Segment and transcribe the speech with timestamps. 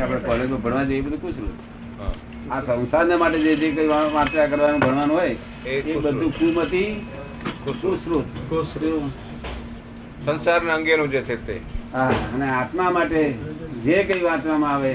[0.00, 1.48] આપણે કોલેજમાં ભણવા જઈએ એ બધું
[1.98, 2.12] હા.
[2.50, 5.34] આ સંસારને માટે જે જે કઈ વાંચ્યા કરવાનું ભણવાનું હોય
[5.66, 6.90] એ બધું કુમતી.
[10.24, 11.60] સંસારના અંગેનું જે છે તે.
[11.92, 13.22] હા અને આત્મા માટે
[13.84, 14.92] જે કઈ વાંચવામાં આવે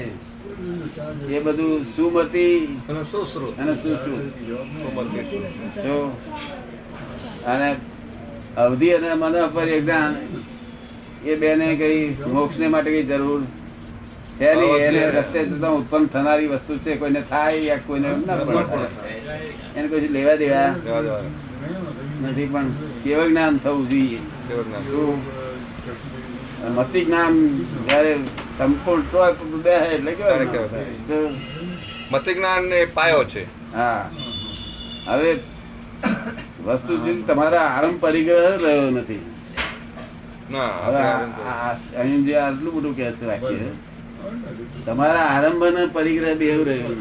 [1.28, 3.58] એ બધું સુમતી અને સુશ્રુત.
[3.58, 4.24] અને સુશ્રુત.
[5.84, 5.96] જો
[7.46, 7.76] અને
[8.56, 10.14] અવધિ અને મન પર એકદમ
[11.24, 13.40] એ બેને કઈ મોક્ષ ને માટે કઈ જરૂર
[14.40, 19.38] એને રસ્તે જતા ઉત્પન્ન થનારી વસ્તુ છે કોઈને થાય યા કોઈને ન થાય.
[19.76, 21.20] એને કોઈ લેવા દેવા
[22.22, 22.70] નથી પણ
[23.04, 24.18] કેવ જ્ઞાન થવું જોઈએ.
[26.74, 27.34] મતિ જ્ઞાન
[27.88, 28.12] જયારે
[28.58, 30.84] સંપૂર્ણ ટોય પર એટલે ત્યારે કેવું કેવું થાય?
[31.08, 31.30] તો
[32.10, 33.44] મતિ જ્ઞાન ને પાયો છે.
[33.74, 34.10] હા.
[35.06, 35.30] હવે
[36.64, 39.22] વસ્તુ તમારા આરંભ પરિગ્રહ રહ્યો નથી.
[40.86, 41.02] હવે
[41.96, 43.85] અહીં જે આટલું બધું કે છે વાક્ય
[44.86, 46.96] તમારા આરંભ અને પરિગ્રહ બે એવું રહ્યું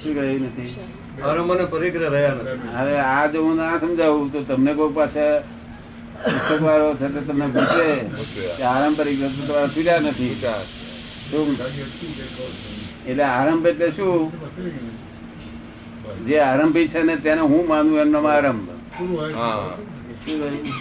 [0.00, 0.72] શું રહ્યું નથી?
[1.22, 2.70] આરંભ અને પરિગ્રહ રહ્યા નથી.
[2.76, 5.34] હવે આ જો હું ના સમજાવું તો તમને કોઈ પાછા
[6.24, 7.88] પુસ્તક વાળો છે તમને પૂછે
[8.56, 10.34] કે આરંભ પરિગ્રહ તો તમારા પીડા નથી.
[11.30, 11.48] શું?
[13.06, 14.30] એટલે આરંભ એટલે શું?
[16.26, 18.66] જે આરંભી છે ને તેને હું માનું એમનો આરંભ.
[18.96, 19.32] કહ્યું?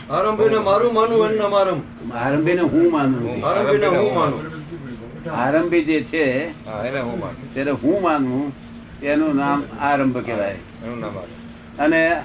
[0.09, 1.79] આરંભીને મારું માનવું એમના મારમ
[2.23, 4.43] આરંભીને હું માનું આરંભીને હું માનું.
[5.29, 6.51] આરંભી જે છે
[7.53, 8.51] તેને હું માનવું
[9.01, 10.57] એનું નામ આરંભ કહેવાય.
[10.83, 11.83] એનું નામ આવે.
[11.83, 12.21] અને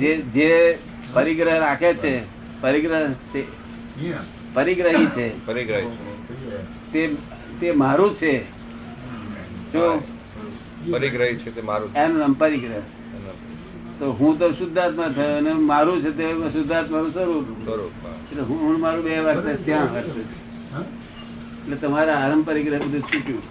[0.00, 0.78] જે જે
[1.12, 2.20] પરિગ્રહ રાખે છે
[2.60, 3.44] પરિગ્રહ તે-
[4.54, 5.46] પરિગ્રહી છે
[6.92, 7.14] તે
[7.60, 8.42] તે મારું છે.
[9.72, 10.02] જો
[10.90, 11.98] પરિગ્રહી છે તે મારું છે.
[11.98, 12.80] એનું નામ પરિગ્રહ.
[13.98, 17.64] તો હું તો શુદ્ધાત્મા થયો અને મારું છે તે શુદ્ધાત્માનું સ્વરૂપ.
[17.64, 18.06] સ્વરૂપ.
[18.06, 20.46] એટલે હું હું મારું બે વર્તે ત્યાં વર્તે
[21.66, 23.42] એટલે તમારા આરંપરિક બધું છૂટ્યું.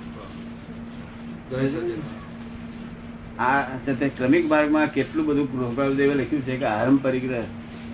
[3.41, 3.61] આ
[4.17, 7.23] ક્રમિક માર્ગમાં કેટલું બધું ગોપાલદેવે લખ્યું છે કે આરંપરિક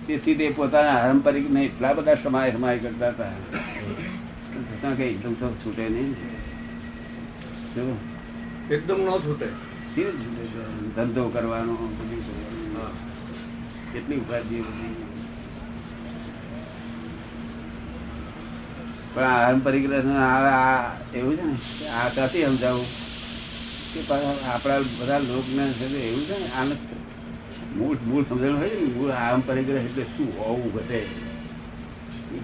[0.06, 3.30] તેથી તે પોતાના આરંપરિક ને એટલા બધા સમાય સમાય કરતા હતા.
[4.62, 6.14] છતાં કઈ એકદમ તો છૂટે નહીં
[8.70, 9.46] એકદમ ન છૂટે.
[9.46, 10.90] છૂટે?
[10.96, 13.92] ધંધો કરવાનો બધું કરવાનું.
[13.92, 15.11] કેટલી ઉપાધિ બધી.
[19.14, 22.86] પણ અહમ પરિગ્રહ આ એવું છે ને આ ક્યાંથી સમજાવું?
[23.92, 24.00] કે
[24.46, 25.64] આપણા બધા લોકને
[26.08, 26.74] એવું છે ને આને
[27.76, 31.00] મૂળ મૂળ સમજણ હોય ને મૂળ આરંભ પરિગ્રહ એટલે શું હોવું ઘટે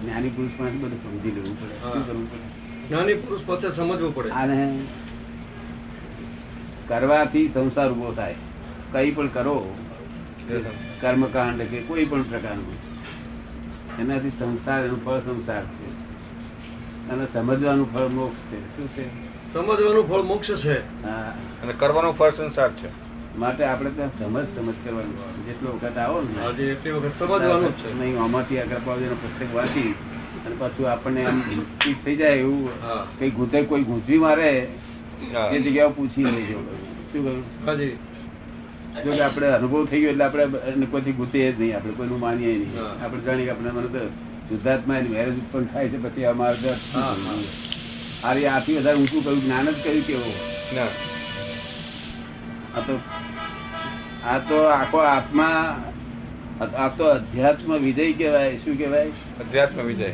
[0.01, 1.75] જ્ઞાની પુરુષ પાસે બધું સમજી લેવું પડે.
[1.81, 2.47] શું કરવું પડે?
[2.87, 4.29] જ્ઞાની પુરુષ પાસે સમજવું પડે.
[4.29, 4.57] આને
[6.87, 8.35] કરવાથી સંસાર ઊભો થાય.
[8.93, 9.75] કઈ પણ કરો
[11.01, 12.77] કર્મકાંડ કે કોઈ પણ પ્રકારનું.
[13.99, 15.63] એનાથી સંસાર એનું ફળ સંસાર.
[17.11, 18.59] અને સમજવાનું ફળ મોક્ષ છે.
[18.75, 19.05] શું છે?
[19.53, 21.03] સમજવાનું ફળ મોક્ષ છે.
[21.03, 21.33] હા.
[21.63, 22.89] અને કરવાનું ફળ સંસાર છે.
[23.37, 26.45] માટે આપણે ત્યાં સમજ સમજ કરવાનું જેટલો વખત આવો ને.
[26.45, 27.93] આજે એટલી વખત સમજવાનું છે.
[27.93, 29.95] નહીં આમાંથી આગળ પાવડીનો પુસ્તક વાંચી
[30.45, 31.41] અને પાછું આપણને આમ
[32.05, 32.69] થઈ જાય એવું
[33.19, 34.67] કઈ ગુંચે કોઈ ગુંચવી મારે
[35.51, 36.59] એ જગ્યાએ પૂછી લેજો
[37.11, 37.43] શું કહ્યું?
[37.65, 37.97] હાજી.
[39.05, 41.75] જો કે આપણે અનુભવ થઈ ગયો એટલે આપણે એને કોઈથી ગુતે જ નહીં.
[41.75, 43.03] આપણે કોઈનું માનીએ નહીં.
[43.03, 44.05] આપણે જાણીએ કે આપણે મને તો
[44.49, 46.65] શુદ્ધાત્મા મેરેજ ઉત્પન્ન થાય છે પછી આ માર્ગ
[46.95, 48.29] હા, હા.
[48.29, 50.31] આ રે આથી વધારે ઊંચું કયું જ્ઞાન જ કર્યું કેવો
[52.75, 52.99] આ તો
[54.25, 55.83] આ તો આખો આત્મા
[56.79, 59.07] આ તો અધ્યાત્મ વિજય કહેવાય શું કહેવાય?
[59.39, 60.11] અધ્યાત્મ વિજય.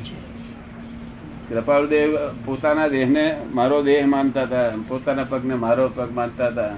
[1.50, 6.74] કૃપાળુદેવ પોતાના દેહને મારો દેહ માનતા હતા પોતાના પગને મારો પગ માનતા હતા.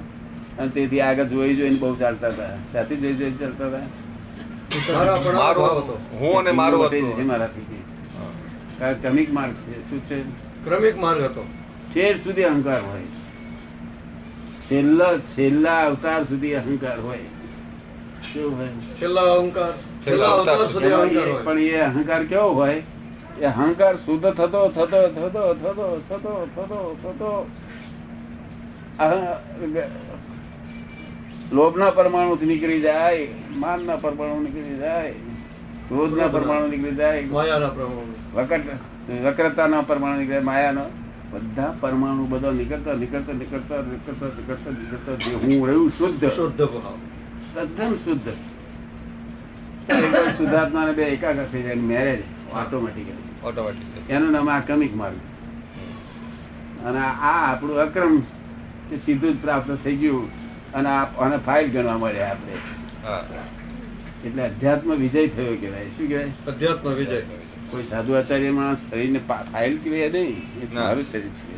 [0.60, 2.56] અને તેથી આગળ જોઈ જોઈને બહુ ચાલતા હતા.
[2.74, 4.07] સાથી જોઈ જોઈ ચાલતા હતા.
[4.76, 6.00] મારા પણ આ ભાવ હતો.
[6.12, 7.84] હું અને મારું મોટી મારાથી
[8.80, 9.90] કારણ ક્રમિક માર્ગ છે.
[9.90, 10.22] શું છે?
[10.64, 11.44] ક્રમિક માર્ગ હતો.
[11.96, 13.02] છેર સુધી અહંકાર હોય.
[14.72, 17.18] છેલ્લા છેલ્લા અવતાર સુધી અહંકાર હોય.
[19.02, 19.72] છેલ્લા અહંકાર.
[19.78, 21.44] છેલ્લા અવતાર સુધી અહંકાર હોય.
[21.44, 22.84] પણ એ અહંકાર કેવો હોય?
[23.40, 27.48] એ અહંકાર શુદ્ધ થતો થતો થતો થતો થતો થતો થતો.
[31.52, 35.12] લોભ ના પરમાણુ નીકળી જાય માન ના પરમાણુ નીકળી જાય
[35.88, 37.68] ક્રોધ ના પરમાણુ નીકળી જાય માયાના
[39.24, 40.82] વક્રતા ના પરમાણુ નીકળે માયાનો.
[41.32, 46.26] બધા પરમાણુ બધો નીકળતા નીકળતા નીકળતા નીકળતા નીકળતા નીકળતા જે હું રહ્યું શુદ્ધ.
[46.26, 46.62] શુદ્ધ
[47.56, 48.28] તદ્દન શુદ્ધ.
[49.90, 52.20] એકવાર બે એકાગ્ર થઈ જાય મેરેજ
[52.54, 55.16] ઓટોમેટિકલી ઓટોમેટિક એનું નામ આ કમિક માર્ગ
[56.86, 58.20] અને આ આપણું અક્રમ
[59.06, 60.47] સીધું જ પ્રાપ્ત થઈ ગયું.
[60.74, 62.54] અને આને ફાઇલ ગણવા મળે આપણે.
[64.28, 65.86] એટલે અધ્યાત્મ વિજય થયો કહેવાય.
[65.86, 66.32] શું કહેવાય?
[66.48, 67.22] અધ્યાત્મ વિજય.
[67.70, 70.38] કોઈ સાધુ આચાર્ય માણસ શરીરને ફાઇલ કે નહીં.
[70.60, 71.58] એ શરીર છે.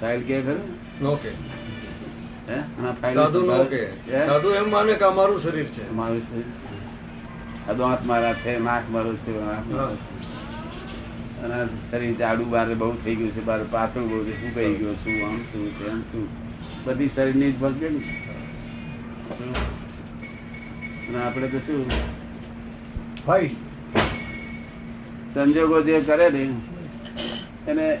[0.00, 1.02] ફાઇલ કે ખરું?
[1.02, 1.28] નો કે
[2.48, 2.54] હે?
[2.54, 4.26] અને આ ફાઇલ સાધુ નો કે હે?
[4.26, 5.92] સાધુ એમ માને કે આ મારું શરીર છે.
[5.92, 7.74] મારું શરીર છે.
[7.74, 9.38] દાંત મારા છે નાક મારું છે.
[11.42, 14.94] અને શરીર જાડું બાર બહુ થઈ ગયું છે બાર પાતળું બહુ છે શું કહી ગયો
[14.94, 16.45] છું આમ શું તેમ છું
[16.86, 18.00] બધી શરીરની જ ભગત ને
[21.08, 21.86] અને આપણે તો શું?
[25.34, 26.42] સંજોગો જે કરે ને
[27.68, 27.98] એને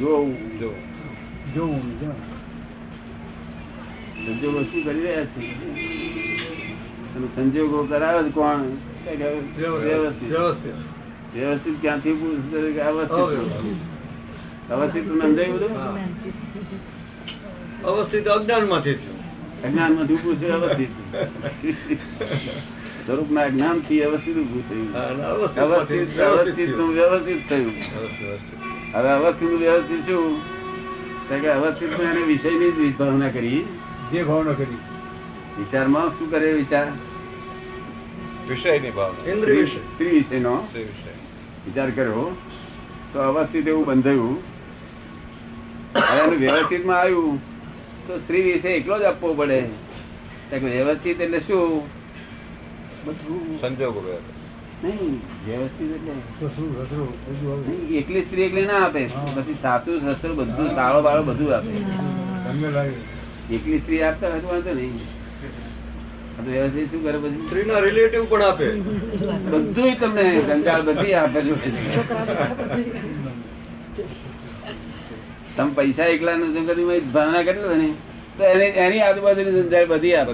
[0.00, 0.36] જોવું.
[1.54, 1.80] જોવું
[4.26, 5.40] સંજોગો શું કરી રહ્યા છે?
[7.34, 8.62] સંજોગો કરાવે કોણ?
[8.62, 10.28] વ્યવસ્થિત.
[10.28, 10.74] વ્યવસ્થિત.
[11.34, 12.72] વ્યવસ્થિત ક્યાંથી પૂછે?
[12.72, 12.80] કે
[14.70, 15.76] અવસ્થિત અવસ્થિત સમજાયું બધું?
[17.82, 18.94] અવસ્થિત અજ્ઞાનમાંથી
[19.64, 20.88] અજ્ઞાનમાંથી ઉભું છે અવસ્થિત
[23.06, 24.94] સ્વરૂપ ના જ્ઞાનથી અવસ્થિત ઉભું થયું.
[25.54, 27.72] અવસ્થિત અવસ્થિતનું વ્યવસ્થિત થયું.
[28.94, 29.50] હવે અવસ્થિત.
[29.50, 30.40] નું વ્યવસ્થિત શું?
[31.40, 33.64] કે અવસ્થિતનું એને વિષયની જ ભાવના કરી.
[34.12, 34.78] જે ભાવના કરી.
[35.58, 36.86] વિચારમાં શું કરે વિચાર?
[38.48, 39.32] વિષયની ભાવના.
[39.98, 40.82] વિષય નો વિષય
[41.64, 42.36] વિચાર કર્યો.
[43.12, 44.55] તો અવસ્થિત એવું બંધાયું.
[45.96, 47.38] હવે એનું વ્યવસ્થિતમાં આવ્યું
[48.06, 49.60] તો સ્ત્રી વિશે એટલો જ આપવો પડે.
[50.52, 51.82] વ્યવસ્થિત એટલે શું?
[53.04, 54.00] બધું સંજોગો
[57.94, 59.06] એકલી સ્ત્રી એકલી ના આપે.
[59.06, 59.26] હા.
[59.36, 61.74] પછી સાસુ સસુર બધું સાળો બાળો બધું આપે.
[63.54, 65.00] એકલી સ્ત્રી આપતા વાંધો નહીં.
[66.44, 67.46] વ્યવસ્થિત શું કરે પછી?
[67.46, 68.68] સ્ત્રીના રિલેટિવ પણ આપે.
[69.50, 71.40] બધું તમને કંટાળ બધી આપે.
[71.40, 71.52] છે
[75.56, 77.88] તમે પૈસા એકલા નું કરી ભાવના કરી લો ને
[78.36, 80.32] તો એની એની આજુબાજુની સંજાળ બધી આપે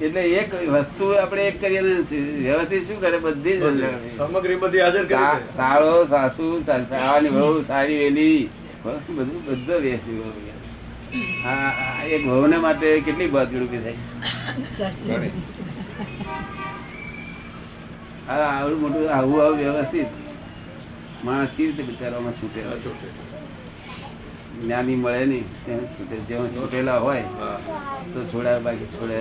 [0.00, 1.94] એટલે એક વસ્તુ આપણે એક કરીએ ને
[2.38, 3.18] વ્યવસ્થિત શું કરે?
[3.18, 3.58] બધી.
[4.16, 8.40] સામગ્રી બધી હાજર કરી સાળો સાસુ સાવાની વહુ સારી વેલી.
[8.84, 10.38] બધું બધું વ્યવસ્થિત
[11.44, 13.98] હા આ એક વહુને માટે કેટલી બાજુ રૂપી થાય
[18.28, 20.08] હા આવડું મોટું આવું આવું વ્યવસ્થિત.
[21.24, 22.60] માણસ કેવી રીતે બિચારામાં છૂટે?
[24.62, 26.16] જ્ઞાની મળે નહીં તેને છૂટે.
[26.16, 27.22] જેમ છૂટેલા હોય
[28.14, 29.20] તો છોડાય બાકી છોડે.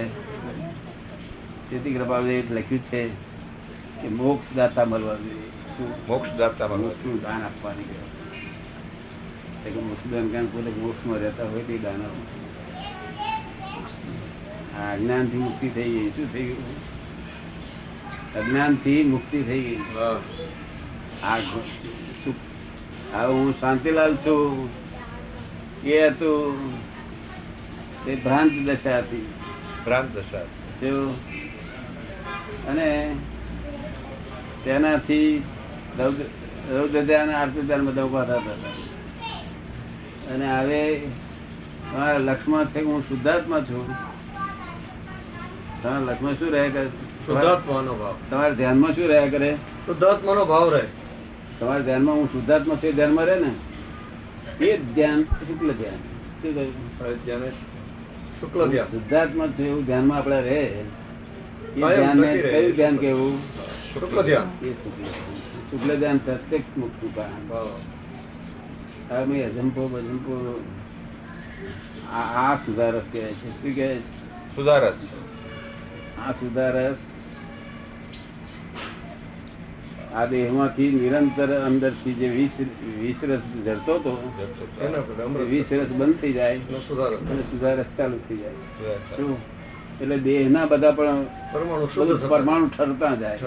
[1.70, 3.02] તેથી કૃપાળુએ લખ્યું છે
[4.02, 5.90] કે મોક્ષ દાતા મળવા જોઈએ શું?
[6.08, 6.68] મોક્ષ દાતા.
[6.68, 7.84] મોક્ષનું દાન આપવાની
[9.64, 12.28] કે મોક્ષ દાન કારણ પોતે મોક્ષમાં રહેતા હોય તે દાન આપવું.
[14.92, 16.10] અજ્ઞાનથી મુક્તિ થઈ ગઈ.
[16.10, 16.68] શું થઈ ગયું?
[18.36, 19.78] અજ્ઞાનથી મુક્તિ થઈ ગઈ.
[21.24, 21.38] આ
[23.26, 24.70] હું શાંતિલાલ છું.
[25.84, 26.58] એ હતું.
[28.06, 29.34] તે ભ્રાંત દશા હતી.
[29.86, 30.38] ભ્રાંત દશા
[32.68, 33.16] અને
[34.66, 35.44] તેનાથી
[36.00, 36.24] રૌદ્ર
[36.70, 38.74] અને ધ્યાન આરતી ધ્યાન બધા ઊભા થતા
[40.34, 41.02] અને હવે
[41.94, 43.96] મારા લક્ષ્મણ છે હું શુદ્ધાત્મા છું.
[45.84, 46.88] તમારા લક્ષ્મણ શું રહે કરે?
[47.26, 48.16] શુદ્ધાત્માનો ભાવ.
[48.30, 49.58] તમારા ધ્યાનમાં શું રહ્યા કરે?
[49.86, 50.88] શુદ્ધાત્માનો ભાવ રહે.
[51.60, 53.52] તમારા ધ્યાનમાં હું શુદ્ધાત્મા છે ધ્યાનમાં રહે ને?
[54.66, 55.96] એ જ ધ્યાન શુક્લ ધ્યાન.
[56.42, 57.52] શું કહ્યું?
[58.42, 58.88] શુક્લ ધ્યાન.
[58.88, 60.84] શુદ્ધાત્મા છે એવું ધ્યાનમાં આપણે રહે?
[61.76, 63.38] એ ધ્યાનને કયું ધ્યાન કેવું
[63.94, 64.66] શુક્લ ધ્યાન.
[64.66, 65.04] એ શુક્લ
[65.72, 67.08] શુક્લ ધ્યાન પ્રત્યક્ષ મુક્તિ.
[69.10, 70.64] હવે મેં અજંપો બજંપો
[72.12, 73.62] આ આ સુધારસ કહેવાય છે.
[73.62, 73.98] શું કહેવાય?
[74.56, 74.94] સુધારસ.
[76.28, 76.96] આ સુધારસ
[80.14, 84.34] આ દેહમાંથી નિરંતર અંદરથી જે વીસ રસ જરતો હતો
[85.50, 88.52] વીસ રસ બંધ થઈ જાય અને સુધારસ ચાલુ થઈ જાય.
[89.16, 89.38] શું?
[90.02, 91.24] એટલે દેહના બધા પણ
[92.28, 93.38] પરમાણુ ઠરતા જાય.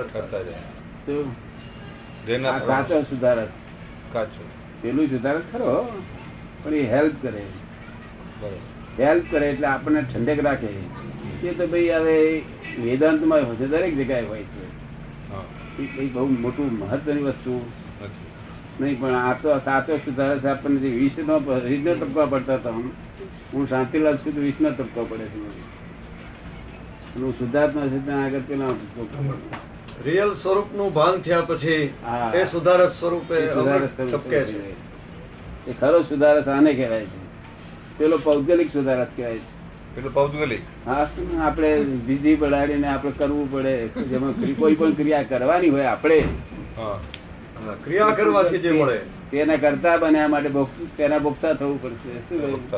[2.66, 3.48] કાચો સુધારસ.
[4.12, 4.44] કાચો.
[4.82, 6.02] પેલું સુધારસ ખરો
[6.64, 7.42] પણ એ હેલ્પ કરે.
[8.98, 10.68] હેલ્પ કરે એટલે આપણને ઠંડક રાખે.
[11.46, 12.42] એ તો ભાઈ હવે
[12.80, 14.61] વેદાંતમાં દરેક જગ્યાએ હોય છે.
[15.78, 17.54] એ બહુ મોટું મહત્વની વસ્તુ.
[18.80, 22.70] નહીં પણ આ તો સાચો સુધારસ આપણને જે વિષનો વિષનો ટપકા પડતા હતા.
[23.52, 25.38] હું શાંતિલાલ છું તો વિષનો ટપકા પડે છે
[27.16, 28.70] હું શુદ્ધાત્મા છું ત્યાં આગળ પેલા
[30.04, 31.90] રિયલ સ્વરૂપનું ભાન થયા પછી.
[32.34, 33.40] એ સુધારસ સ્વરૂપે
[34.10, 34.70] ટપકે છે.
[35.70, 37.20] એ ખરો સુધારસ આને કહેવાય છે.
[37.98, 39.51] પેલો ભૌગોલિક સુધારસ કહેવાય છે.
[39.94, 41.06] પેલું પૌદ્ગલિક હા
[41.42, 41.70] આપણે
[42.06, 43.88] વિધિ બળાડીને આપણે કરવું પડે?
[43.88, 46.20] જેમાં કોઈ પણ ક્રિયા કરવાની હોય આપણે.
[47.84, 49.00] ક્રિયા કરવાથી જે મળે.
[49.30, 50.50] તેના કરતા બન્યા માટે
[50.96, 52.14] તેના ભોગતા થવું પડશે.
[52.28, 52.70] શું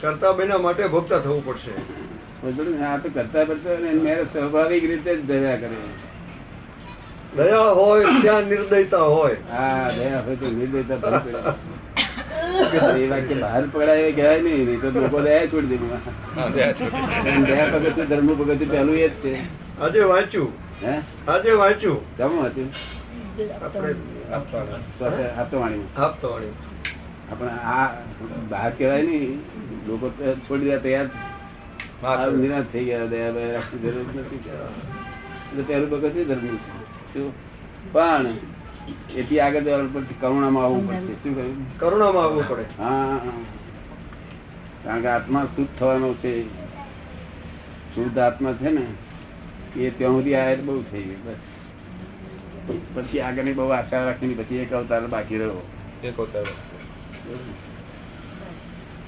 [0.00, 1.74] કરતા બન્યા માટે ભોગતા થવું પડશે.
[2.84, 5.80] આ તો કરતા કરતા મેં સ્વાભાવિક રીતે જ દયા કરે.
[7.36, 9.36] દયા હોય ત્યાં નિર્દયતા હોય.
[9.50, 10.96] હા દયા હોય તો નિર્દયતા
[12.98, 15.86] એ વાક્ય બહાર પડાય કહેવાય નહીં નહીં તો લોકો દયા છોડી દે
[16.52, 17.32] દયા છોડી દે.
[17.46, 19.32] દયા પગથિયું ધર્મ પગથિયું પહેલું એ જ છે
[19.80, 20.50] આજે વાંચ્યું
[20.82, 20.92] હે
[21.28, 22.68] આજે વાંચ્યું જમું હતું
[23.52, 26.28] આપણે આપતો વાણી આપતો
[27.70, 27.86] આ
[28.50, 29.32] બહાર કહેવાય નહીં
[29.86, 30.06] લોકો
[30.46, 36.56] છોડી દે તૈયાર નિરાશ થઈ ગયા દયા રાખવાની જરૂર નથી પહેલું પગથિયું ધર્મ
[37.12, 37.20] છે
[37.92, 38.26] પણ
[39.14, 41.12] એથી આગળ જવાનું પડશે કરુણામાં આવવું પડશે.
[41.12, 41.78] શું કહ્યું?
[41.78, 42.64] કરુણામાં આવવું પડે.
[42.78, 43.20] હા
[44.84, 46.48] કારણ કે આત્મા શુદ્ધ થવાનો છે.
[47.94, 48.86] શુદ્ધ આત્મા છે ને
[49.80, 51.34] એ ત્યાં સુધી આ બહુ થઈ ગઈ બસ.
[52.94, 55.66] પછી આગળની બહુ આશા રાખીને પછી એક અવતાર બાકી રહ્યો.
[56.04, 56.44] એક અવતાર.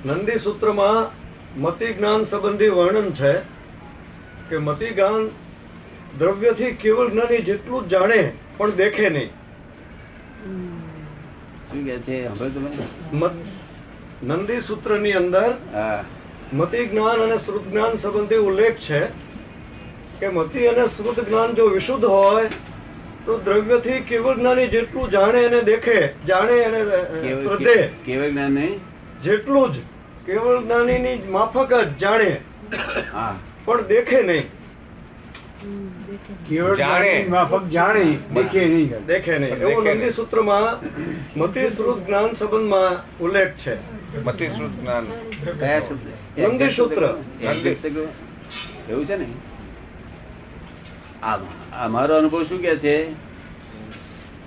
[0.07, 1.21] નંદી સૂત્રમાં
[1.61, 3.33] મતિ જ્ઞાન સંબંધી વર્ણન છે
[4.51, 5.29] કે મતિ જ્ઞાન
[6.19, 9.40] દ્રવ્યથી કેવળ જ્ઞાની જેટલું જાણે પણ દેખે નહીં.
[10.45, 12.29] શું કે છે?
[12.29, 13.29] તમે?
[14.23, 15.55] નંદી સૂત્રની અંદર
[16.53, 19.07] મતિ જ્ઞાન અને શ્રુત જ્ઞાન સંબંધી ઉલ્લેખ છે
[20.21, 22.49] કે મતિ અને શ્રુત જ્ઞાન જો વિશુદ્ધ હોય
[23.27, 26.85] તો દ્રવ્યથી કેવળ જ્ઞાની જેટલું જાણે અને દેખે જાણે અને
[27.43, 28.69] શ્રદ્ધે કેવળ જ્ઞાન?
[29.25, 29.77] જેટલું જ.
[30.27, 32.41] કેવળ જ્ઞાનીની માફક જ જાણે.
[33.13, 33.37] હા.
[33.65, 34.60] પણ દેખે નહીં.
[35.61, 36.77] જાણે.
[36.77, 40.79] જ્ઞાનની માફક જાણી દેખે નહીં દેખે નહીં દેખે નંદી સૂત્રમાં
[41.39, 41.61] મતિ
[42.07, 43.75] જ્ઞાન સંબંધમાં ઉલ્લેખ છે.
[44.25, 45.07] મતિશ્રુત જ્ઞાન.
[46.39, 47.03] નંદી સૂત્ર.
[48.91, 49.27] એવું છે ને?
[51.81, 52.97] અમારો અનુભવ શું કે છે?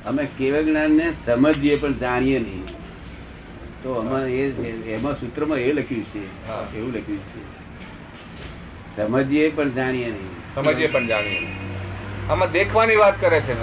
[0.06, 2.66] અમે કેવા જ્ઞાન ને સમજીએ પણ જાણીએ નહીં.
[3.84, 6.24] તો અમારે એમાં એમાં સૂત્રમાં એ લખ્યું છે
[6.78, 7.42] એવું લખ્યું છે.
[8.98, 10.43] સમજીએ પણ જાણીએ નહીં.
[10.56, 11.48] સમજીએ પણ જાણીએ.
[12.30, 13.54] આમાં દેખવાની વાત કરે છે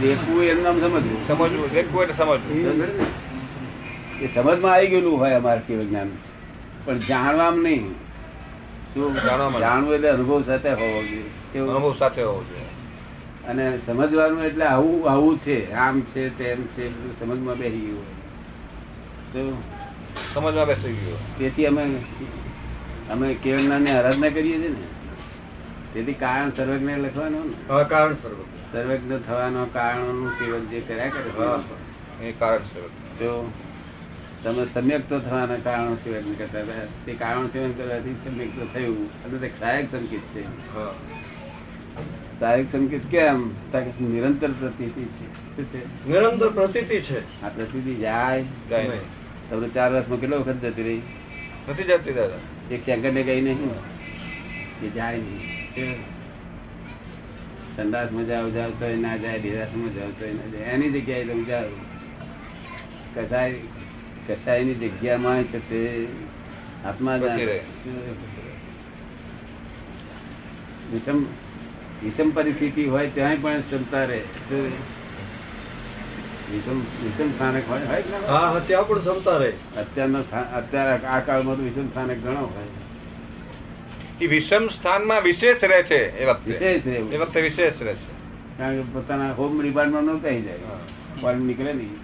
[0.00, 1.26] દેખવું એનું નામ સમજવું.
[1.28, 2.64] સમજવું દેખવું એટલે સમજવું?
[4.22, 6.10] એ સમજમાં આવી ગયેલું હોય અમારે જ્ઞાન
[6.84, 7.94] પણ જાણવામાં નહીં.
[9.60, 11.30] જાણવું એટલે અનુભવ સાથે હોવો જોઈએ.
[11.52, 11.70] કેવું?
[11.70, 12.68] અનુભવ સાથે હોવો જોઈએ.
[13.48, 18.04] અને સમજવાનું એટલે આવું આવું છે આમ છે તેમ છે બધું સમજમાં બેસી ગયું
[19.32, 19.62] તો
[20.34, 21.82] સમજમાં બેસી ગયો તેથી અમે
[23.10, 24.93] અમે કેવળ જ્ઞાનની આરાધના કરીએ છીએ ને.
[25.94, 27.84] તેથી કારણ સર્વજ્ઞ લખવાનું ને?
[27.88, 31.30] કારણ સર્વ સર્વજ્ઞ થવાનો કારણોનું સેવન જે કર્યા કરે
[32.26, 33.16] એ કારણ સર્વજ્ઞ.
[33.18, 33.52] જો
[34.42, 36.84] તમે સમ્યક તો થવાના કારણો સેવન કરતા હતા.
[37.06, 39.24] તે કારણો સેવન કરવાથી સમ્યક તો થયું.
[39.24, 40.44] અને તે સહાયક સંકેત છે.
[42.40, 43.48] સહાયક સંકેત કેમ?
[43.48, 46.08] કે નિરંતર પ્રતિતિ છે.
[46.08, 47.42] નિરંતર પ્રતિતિ છે.
[47.42, 48.42] આ પ્રતિતિ જાય
[49.50, 51.02] તમને ચાર વર્ષમાં કેટલો વખત જતી રહી?
[51.68, 52.74] નથી જતી દાદા.
[52.74, 53.74] એક સેકન્ડે ગઈ નહીં
[54.80, 55.53] કે જાય નહીં.
[57.76, 60.66] સંદાસમાં મજા જાવ તો ના જાય નિરાશમાં મજા તો ના જાય.
[60.74, 61.72] એની જગ્યાએ તમે જાઓ
[63.14, 63.56] કસાય
[64.28, 65.80] કસાયની જગ્યામાં છે તે
[66.84, 67.16] આત્મા
[70.92, 71.18] વિષમ
[72.02, 74.20] વિષમ પરિસ્થિતિ હોય ત્યાં પણ ક્ષમતા રહે.
[76.52, 77.82] વિષમ વિષમ સ્થાનક હોય
[78.66, 79.52] ત્યાં પણ ક્ષમતા રહે.
[79.76, 80.22] અત્યારના
[80.58, 82.68] અત્યારે આ કાળમાં તો વિષમ સ્થાનક ઘણો હોય.
[84.24, 86.52] એ વિષમ સ્થાનમાં વિશેષ રહે છે એ વખતે.
[86.52, 88.14] એ વખતે વિશેષ રહે છે.
[88.58, 90.58] કારણ કે પોતાના હોમ ડિપાર્ટમેન્ટ નો કહી જાય.
[91.24, 91.32] હા.
[91.32, 91.96] નીકળે નહીં.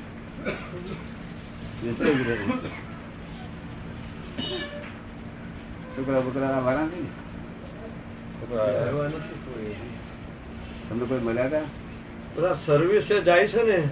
[5.96, 6.80] છોકરા બોકરા વાળા.
[6.80, 7.06] નહીં.
[10.88, 11.60] તમને કોઈ મળ્યા હતા?
[12.36, 13.88] બધા સર્વિસે જાય છે ને.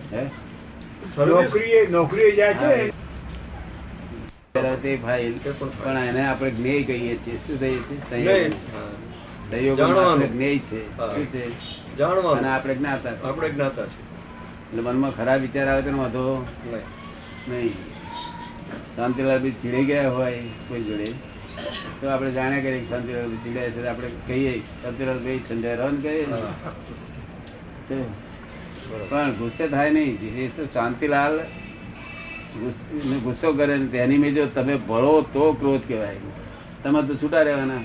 [1.18, 2.97] નોકરીએ નોકરીએ જાય છે.
[5.82, 7.36] પણ એને આપણે જ્ઞેય કહીએ છીએ.
[7.36, 8.52] શું કહીએ છીએ.
[9.82, 10.82] આપણે જ્ઞેય છે.
[10.98, 11.44] શું છે?
[12.38, 14.00] અને આપણે જ્ઞાતા આપણે જ્ઞાતા છે
[14.68, 16.46] એટલે મનમાં ખરાબ વિચાર આવે તો વાંધો
[17.48, 17.72] નહીં.
[18.96, 20.38] શાંતિલાલ બી ચીડી ગયા હોય
[20.68, 21.08] કોઈ જોડે
[22.00, 26.26] તો આપણે જાણ્યા કરીએ શાંતિલાલ બી ચીડ્યા છે આપણે કહીએ શાંતિલાલ ભાઈ સંજય રન કહીએ.
[29.08, 30.12] પણ ગુસ્સે થાય નહીં.
[30.38, 31.40] એ તો શાંતિલાલ
[32.56, 36.16] ગુસ્સ- ને કરે ને તેની મેં જો તમે ભળો તો ક્રોધ કહેવાય.
[36.82, 37.76] તમે તો છૂટા રહેવાના.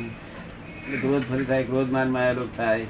[1.01, 2.85] ક્રોધ ફરી થાય ક્રોધ માન માયા થાય.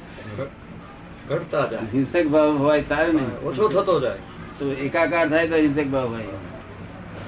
[1.30, 1.80] ઘટતા જાય.
[1.94, 3.46] હિંસક ભાવ હોય તારે ને.
[3.46, 4.18] ઓછો થતો જાય.
[4.60, 6.24] તો એકાકાર થાય તો હિંસક ભાવ હોય.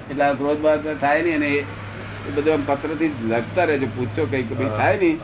[0.10, 4.56] એટલે આ ક્રોધ ભાવ થાય નહીં અને એ બધું પત્રથી લખતા રહેજો પૂછો કઈ કે
[4.56, 5.20] ભાઈ થાય નહીં.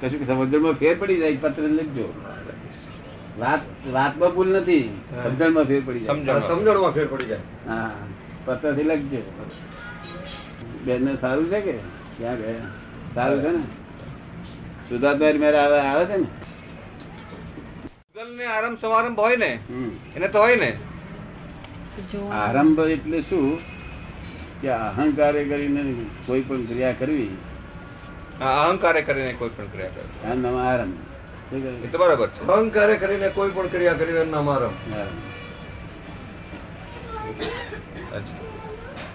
[0.00, 2.14] કશું સમજણમાં ફેર પડી જાય પત્ર લખજો.
[3.38, 3.60] વાત
[3.92, 5.00] વાતમાં ભૂલ નથી.
[5.24, 6.16] સમજણમાં ફેર પડી જાય.
[6.16, 6.32] સમજણ.
[6.32, 7.38] માં સમજણમાં ફેર પડી જાય.
[7.68, 7.90] હા.
[8.50, 9.22] પત્રથી લખજો
[10.84, 11.74] બેન ને સારું છે કે?
[12.18, 12.70] ક્યાં ગયા?
[13.14, 13.62] સારું છે ને?
[14.88, 16.28] સુધાર્થ મેરે આવે આવે છે ને?
[18.38, 19.50] ને આરંભ સમારંભ હોય ને
[20.16, 20.70] એને તો હોય ને.
[22.32, 23.46] આરંભ એટલે શું?
[24.62, 25.82] કે અહંકારે કરીને
[26.26, 27.30] કોઈ પણ ક્રિયા કરવી.
[28.40, 30.12] આ અહંકારે કરીને કોઈ પણ ક્રિયા કરવી.
[30.26, 32.46] નવા નામ આરંભ એ તો બરાબર છે.
[32.46, 35.28] અહંકારે કરીને કોઈ પણ ક્રિયા કરી એનું નામ આરંભ આરંભ.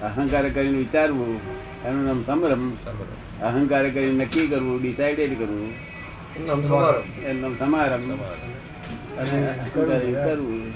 [0.02, 1.40] અહંકારે કરીને વિચારવું
[1.86, 2.64] એનું નામ સમરમ.
[3.42, 5.74] અહંકાર કરીને નક્કી કરવું ડિસાઇડેડ કરવું.
[6.36, 6.62] એનું નામ
[10.24, 10.74] કરવું.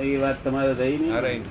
[0.00, 1.44] એ વાત તમારે રહી નહીં.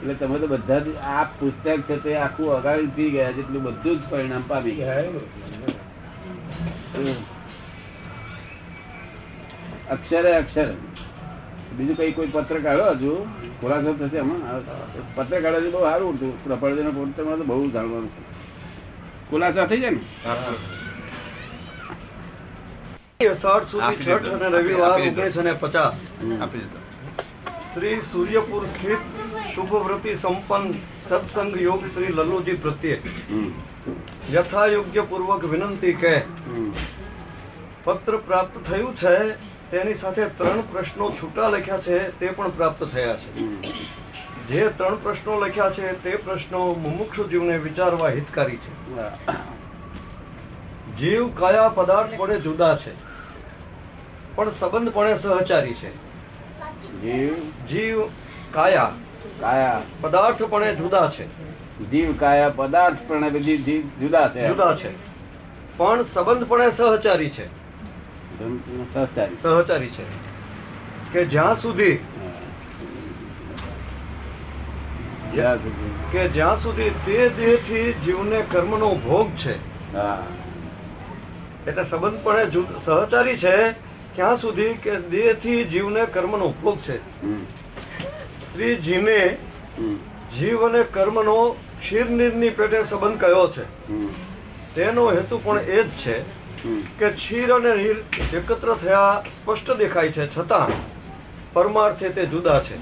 [0.00, 3.96] એટલે તમે તો બધા જ આ પુસ્તક છે તે આખું અગાડી થઈ ગયા જેટલું બધું
[3.96, 5.02] જ પરિણામ પામી ગયા.
[9.90, 10.68] અક્ષરે અક્ષર.
[11.80, 13.12] બીજું કઈ કોઈ પત્ર કાઢો હજુ?
[13.60, 14.20] ખુલાસો થશે
[15.16, 18.22] પત્ર કાઢવાથી બહુ સારું હતું પ્રપળજીના પોતામાં તો બહુ જાણવાનું છે.
[19.30, 20.02] ખુલાસા થઈ જાય ને?
[23.36, 25.94] સાઠ સુધી છઠ અને રવિવાર ઓગણીસો ને પચાસ.
[26.20, 26.36] હમ.
[26.42, 26.78] આપી દીધો
[27.72, 29.02] શ્રી સૂર્યપુર સ્થિત
[29.54, 30.66] શુભવ્રતી સંપન્ન
[31.08, 32.98] સત્સંગ યોગ શ્રી લલ્લુજી પ્રત્યે.
[34.32, 36.14] યથાયોગ્ય પૂર્વક વિનંતી કે
[37.84, 39.14] પત્ર પ્રાપ્ત થયું છે
[39.70, 43.34] તેની સાથે ત્રણ પ્રશ્નો છૂટા લખ્યા છે તે પણ પ્રાપ્ત થયા છે.
[44.48, 48.96] જે ત્રણ પ્રશ્નો લખ્યા છે તે પ્રશ્નો મુમુક્ષુ જીવને વિચારવા હિતકારી છે.
[50.96, 52.92] જીવ કયા પદાર્થ વડે જુદા છે
[54.34, 55.90] પણ સંબંધપણે સહચારી છે.
[57.02, 57.34] જીવ
[57.66, 58.02] જીવ
[58.50, 58.92] કાયા
[59.40, 61.26] કાયા પદાર્થપણે જુદા છે.
[61.90, 64.48] જીવ કાયા પદાર્થ પણ બધી જુદા છે.
[64.48, 64.90] જુદા છે.
[65.76, 67.59] પણ સંબંધપણે સહચારી છે.
[69.42, 70.02] સહચારી છે
[71.12, 71.98] કે જ્યાં સુધી
[76.12, 79.54] કે જ્યાં સુધી તે દેહથી જીવને કર્મનો ભોગ છે
[81.66, 82.46] એટલે સંબંધપણે
[82.84, 83.70] સહચારી છે
[84.14, 87.44] ક્યાં સુધી કે દેહથી જીવને કર્મનો ભોગ છે હમ.
[88.54, 89.36] શ્રી જીને
[89.78, 89.96] હમ.
[90.38, 93.92] જીવ અને કર્મનો ક્ષીરનિરની પેટે સંબંધ કયો છે.
[94.74, 96.39] તેનો હેતુ પણ એ જ છે.
[96.98, 97.96] કે ક્ષીર અને નીર
[98.36, 100.68] એકત્ર થયા સ્પષ્ટ દેખાય છે છતાં
[101.52, 102.76] પરમાર્થે તે જુદા છે.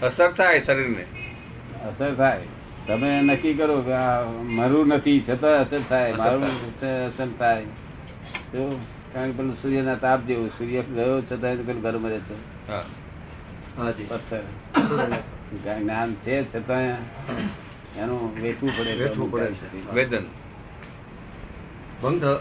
[0.00, 1.06] અસર થાય શરીરને?
[1.84, 2.40] અસર થાય.
[2.86, 6.12] તમે નક્કી કરો કે આ મારું નથી છતાં અસર થાય.
[6.12, 6.70] મારું
[7.06, 7.64] અસર થાય.
[8.52, 8.80] તો
[9.12, 12.68] કારણ કે પેલું સૂર્યના તાપ જેવું સૂર્ય ગયો છતાં પેલું ગરમ રહે છે.
[12.68, 12.84] હા.
[13.78, 14.04] હાજી.
[14.04, 14.42] પથ્થર
[15.64, 16.80] જ્ઞાન છે છતાં
[17.98, 19.94] એનું વેચવું પડે વેચવું પડે છે.
[19.94, 20.24] વેદન.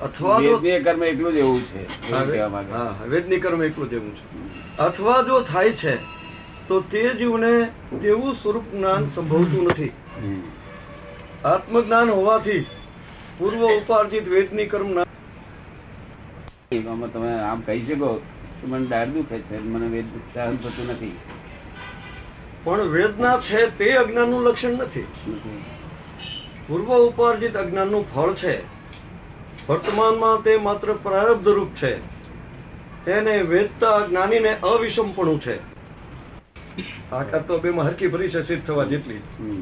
[0.01, 2.77] અથવા જો કર્મ એટલું જ એવું છે એવું કહેવા માંગે છે.
[2.77, 4.23] હા, વેદની કર્મ એકલું જ એવું છે
[4.79, 5.93] અથવા જો થાય છે
[6.67, 7.51] તો તે જીવને
[8.01, 9.91] તેવું સ્વરૂપ જ્ઞાન સંભવતું નથી
[11.43, 12.61] આત્મજ્ઞાન હોવાથી
[13.39, 15.05] પૂર્વ ઉપાર્જિત વેદની કર્મ ના
[16.71, 18.11] આમાં તમે આમ કહી શકો
[18.57, 21.15] તો મને દાઢ દુખે છે મને વેદ સહન થતું નથી
[22.65, 25.59] પણ વેદના છે તે અજ્ઞાનનું લક્ષણ નથી નથી.
[26.67, 28.55] પૂર્વ ઉપાર્જિત અજ્ઞાનનું ફળ છે
[29.69, 31.95] વર્તમાનમાં તે માત્ર પ્રારબ્ધ રૂપ છે.
[33.05, 35.57] તેને વેદતા જ્ઞાનીને અવિષમપણું છે.
[37.09, 39.17] તાકાત તો બેમાં હરકી ભરી છે સિદ્ધ થવા જેટલી.
[39.17, 39.61] હમ.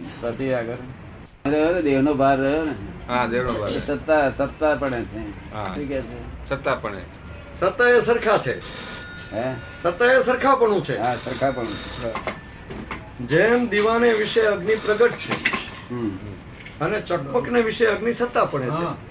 [0.54, 2.76] આગળ દેહનો ભાર રહ્યો ને.
[3.08, 5.32] હા દેવનો એ સત્તા સત્તા પડે છે.
[5.52, 6.50] શું કે છે?
[6.50, 6.98] સત્તા પણ
[7.60, 8.60] સત્તા એ સરખા છે.
[9.34, 9.54] હે?
[9.84, 10.98] સત્તા એ સરખાપણું છે.
[10.98, 11.66] હા સરખા પણ
[13.26, 15.34] જેમ દીવાને વિશે અગ્નિ પ્રગટ છે.
[16.80, 19.11] અને ચકપકને વિશે અગ્નિ સત્તા પણ છે.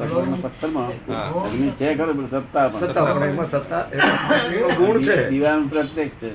[0.00, 2.80] અગ્નિ છે ખરો સત્તા પણ.
[2.80, 5.30] સત્તા પડે એમાં સત્તા એનો ગુણ છે.
[5.30, 6.30] દીવાનું પ્રત્યેક છે.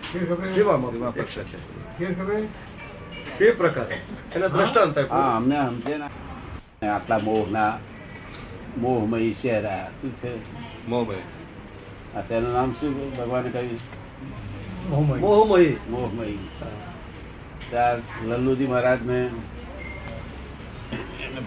[0.53, 2.45] જીવામાં પ્રત્યક્ષ છે.
[3.39, 4.01] તે પ્રકારે.
[4.35, 7.77] એને દ્રષ્ટાંત હા અમને સમજે ના આટલા મોહના
[8.77, 10.31] મોહમય શહેરા શું છે?
[10.87, 11.15] મોહમય.
[12.15, 13.79] આ તેનું નામ શું ભગવાને કહ્યું?
[15.19, 15.77] મોહમયી.
[15.89, 16.25] મોહમય.
[17.69, 19.29] ત્યાર લલ્લુજી મહારાજ ને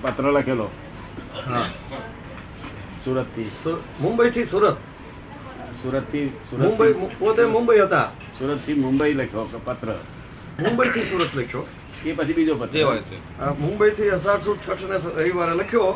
[0.03, 0.69] પત્ર લખેલો.
[3.05, 3.51] સુરતથી
[4.01, 4.77] મુંબઈ થી સુરત?
[5.83, 8.11] સુરતથી મુંબઈ પોતે મુંબઈ હતા?
[8.39, 9.89] સુરતથી મુંબઈ લખ્યો પત્ર.
[10.61, 11.67] મુંબઈ થી સુરત લખ્યો?
[12.05, 12.87] એ પછી બીજો પત્ર.
[13.59, 14.11] મુંબઈ થી
[14.45, 15.95] સુદ છઠ ને રવિવારે લખ્યો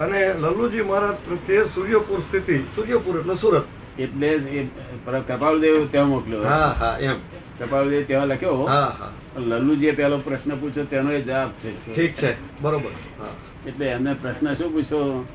[0.00, 3.64] અને લલ્લુજી મહારાજ પ્રત્યે સૂર્યપુર સ્થિતિ સૂર્યપુર એટલે સુરત.
[3.98, 7.16] એટલે કપાલદેવ ત્યાં મોકલ્યો હા હા એમ.
[7.58, 8.96] કપાલદેવ ત્યાં લખ્યો હા.
[9.00, 11.94] હા લલ્લુજીએ પેલો પ્રશ્ન પૂછ્યો તેનો એ જવાબ છે.
[11.94, 12.90] ઠીક છે બરોબર.
[13.18, 13.34] હા.
[13.66, 15.26] એટલે એમને પ્રશ્ન શું પૂછ્યો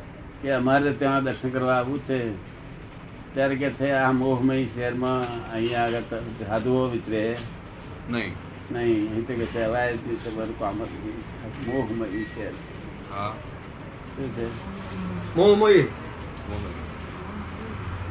[0.41, 2.35] કે અમારે ત્યાં દર્શન કરવા આવવું છે?
[3.33, 6.01] ત્યારે કે છે આ મોહમય શહેરમાં અહીંયા આગળ
[6.47, 7.37] સાધુઓ વિતરે.
[8.09, 8.33] નહીં.
[8.71, 11.23] નહીં અહીં તો કે છે અવાય તમારું કામ જ નહીં.
[11.67, 12.51] મોહમય શહેર.
[13.11, 13.35] હા.
[14.15, 14.47] શું છે?
[15.35, 15.81] મોહમય.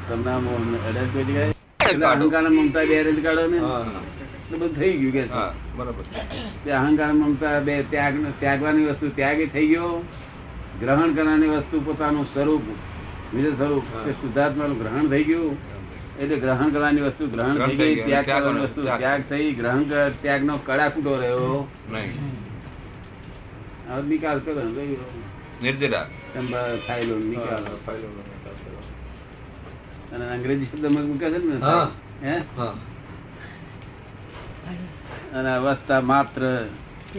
[0.08, 1.52] તમને મોહમય મોહ અડે કોઈ જગ્યાએ
[1.90, 3.58] એટલે અહંકાર મમતા બે રેજ કાઢો ને.
[4.50, 5.24] બધું થઈ ગયું કે.
[5.76, 6.04] બરાબર.
[6.64, 10.04] તે અહંકાર મમતા બે ત્યાગ ત્યાગવાની વસ્તુ ત્યાગ થઈ ગયો.
[10.80, 12.62] ગ્રહણ કરવાની વસ્તુ પોતાનું સ્વરૂપ
[13.34, 15.56] બીજું સ્વરૂપ તે શુદ્ધાત્માનું ગ્રહણ થઈ ગયું.
[16.18, 18.02] એટલે ગ્રહણ કરવાની વસ્તુ ગ્રહણ થઈ ગઈ.
[18.02, 19.22] ત્યાગ કરવાની વસ્તુ ત્યાગ.
[19.28, 19.82] થઈ ગ્રહણ
[20.22, 21.68] ત્યાગનો કડા ફૂટો રહ્યો.
[24.08, 24.62] નિકાલ કરો
[25.62, 26.06] નિર્જરા.
[26.86, 27.64] ફાઇલો નિકાલ.
[30.12, 31.56] અને અંગ્રેજી શબ્દ મૂકે છે ને?
[32.22, 32.36] હે?
[32.56, 32.74] હા.
[35.34, 36.42] અને અવસ્થા માત્ર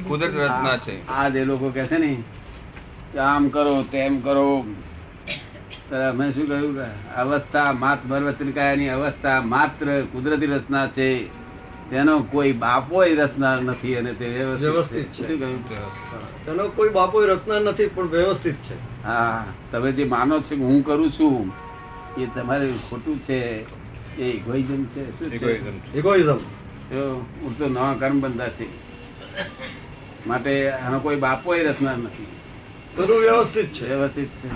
[0.08, 1.08] કુદરત રચના છે.
[1.08, 2.24] આ જે લોકો કે છે ને
[3.20, 4.66] આમ કરો તેમ કરો.
[5.92, 11.40] અમે શું કહ્યું કે અવસ્થા માત્ર ભરવત્રિકાયાની અવસ્થા માત્ર કુદરતી રચના છે.
[11.90, 15.38] તેનો કોઈ બાપો રચના નથી અને તે વ્યવસ્થિત છે.
[16.46, 19.04] તેનો કોઈ બાપો રચના નથી પણ વ્યવસ્થિત છે.
[19.04, 21.52] હા તમે જે માનો છો કે હું કરું છું
[22.18, 23.66] એ તમારે ખોટું છે.
[24.18, 25.04] એ ઇગોઇઝમ છે.
[25.20, 25.32] શું.
[25.96, 26.40] ઇગોઇઝમ જો
[26.96, 28.66] ઉડતો નવા કર્મ બંધા છે.
[30.28, 32.28] માટે આનો કોઈ બાપો રચના નથી.
[32.96, 33.88] બધું વ્યવસ્થિત છે.
[33.88, 34.50] વ્યવસ્થિત છે.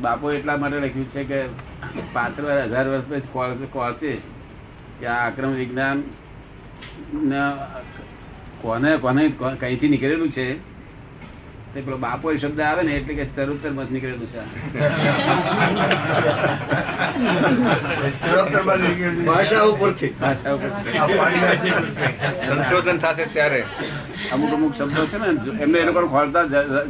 [0.00, 1.44] બાપો એટલા માટે લખ્યું છે કે
[2.12, 4.16] પાત્ર હજાર વર્ષ પછી કોળ- કોળશે
[5.00, 6.02] કે આ આક્રમ વિજ્ઞાન
[7.14, 7.82] ન-
[8.60, 10.73] કોને કોને કઈથી નીકળેલું છે?
[11.74, 14.40] તે પેલો બાપો એ શબ્દ આવે ને એટલે કે તરત મત નીકળેલું છે.
[19.24, 21.70] ભાષા ઉપરથી ભાષા ઉપરથી
[22.46, 23.64] સંશોધન થશે ત્યારે.
[24.32, 25.26] અમુક અમુક શબ્દો છે ને
[25.62, 26.88] એમને એ લોકો જ-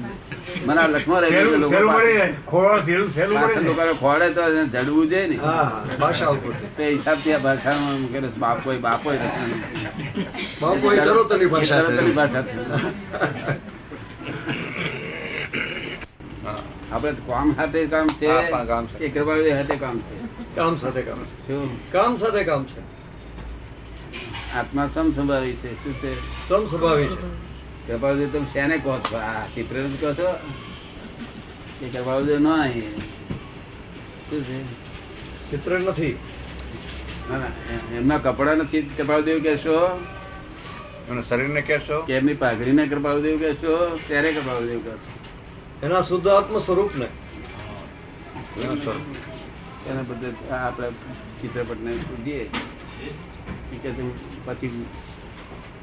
[0.66, 3.26] મને આ લખમાં રહી ગયું છે.
[3.26, 3.94] લોકો.
[3.94, 5.36] ખોળો તો જડવું જોઈએ ને.
[5.36, 6.52] હા ભાષા ઉપર.
[6.76, 8.36] તે હિસાબથી આ ભાષામાં મૂકેલું છે.
[8.36, 9.28] બાપ કોઈ બાપ રચના
[10.60, 10.88] બાપો
[11.48, 12.12] ભાષા છે.
[12.12, 12.54] ભાષા છે.
[16.44, 16.58] હા
[16.94, 19.08] આપણે કામ સાથે કામ છે કામ છે.
[19.08, 20.54] કૃપાળુ સાથે કામ છે.
[20.54, 21.92] કામ સાથે કામ છે.
[21.92, 22.80] કામ સાથે કામ છે.
[24.52, 26.20] આત્મા સમ સ્વભાવી છે શું છે?
[26.48, 27.88] સમ સ્વભાવી છે.
[27.88, 29.16] કૃપાળુજી તમે શેને કહો છો?
[29.16, 30.32] આ ચિત્ર કહો છો?
[31.80, 32.48] કે કૃપાળુજી ન
[34.30, 34.64] શું છે?
[35.50, 36.18] ચિત્ર નથી.
[37.96, 40.00] એમના કપડા નથી કૃપાળુદેવ કહેશો?
[41.08, 42.02] એમના શરીરને કહેશો?
[42.02, 43.98] કે એમની પાઘડીને કૃપાળુદેવ કહેશો?
[44.06, 45.23] ત્યારે કૃપાળુદેવ કહેશો?
[45.84, 46.92] એના શુદ્ધ આત્મ સ્વરૂપ.
[46.94, 47.08] ને
[49.86, 50.88] એના બધે આપણે
[51.40, 52.44] ચિત્રપટને શોધીએ.
[53.74, 53.90] કે
[54.46, 54.70] પછી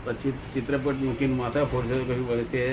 [0.04, 2.64] પછી ચિત્રપટ મૂકીને માથા ફોડશે કહ્યું પડે તે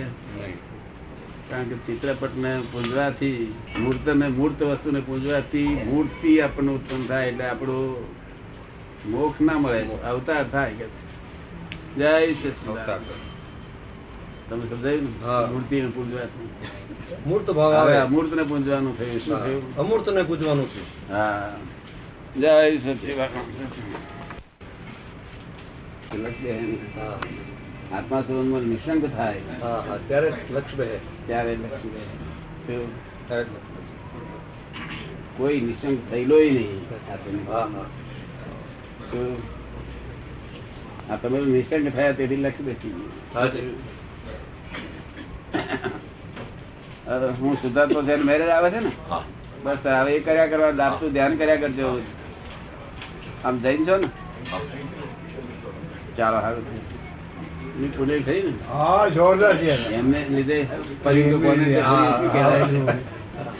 [1.48, 3.40] કારણ કે ચિત્રપટને પૂંજવાથી
[3.78, 7.96] મૂર્તને મૂર્ત વસ્તુને પૂંજવાથી મૂર્તિ આપણને ઉત્પન્ન થાય એટલે આપણું
[9.12, 10.86] મોક્ષ ના મળે અવતાર થાય કે
[11.96, 13.27] જય સચિદાનંદ
[14.48, 15.52] તમે સમજાયું ને?
[15.52, 16.50] મૂર્તિ ને પૂજવાનું.
[17.26, 18.06] મૂર્ત ભાવ આવે આવે.
[18.06, 19.76] અમૂર્તને પૂંજવાનું થયું શું થયું?
[19.76, 21.52] અમૂર્ત ને પૂજવાનું છે હા.
[22.40, 23.98] જય સચિવાનંદ
[27.92, 29.40] આત્મા સંબંધમાં નિશંક થાય.
[29.60, 29.98] હા હા.
[30.08, 33.44] ત્યારે લક્ષ બે ત્યારે લક્ષ્મી
[35.36, 36.86] કોઈ નિશંક થયેલોય નહીં.
[37.52, 37.58] હા.
[37.58, 37.84] હા
[39.10, 39.36] શું?
[41.10, 42.74] આ તમે નિશંક થયા તેથી લક્ષ્મી
[47.40, 48.90] હું શુદ્ધાત્મા છે મેરેજ આવે છે ને?
[49.64, 51.88] બસ હવે એ કર્યા કરવા દાબતું ધ્યાન કર્યા કરજો.
[53.44, 54.08] આમ જઈને છો ને?
[56.16, 56.64] ચાલો હારું
[57.76, 58.52] એની પુણ્ય થઈ ને?
[58.68, 59.72] હા જોરદાર છે.
[59.92, 60.58] એમને લીધે
[61.04, 62.66] પરી તો કોને તે હા, પુણ્ય કહેવાય.
[63.36, 63.52] હા.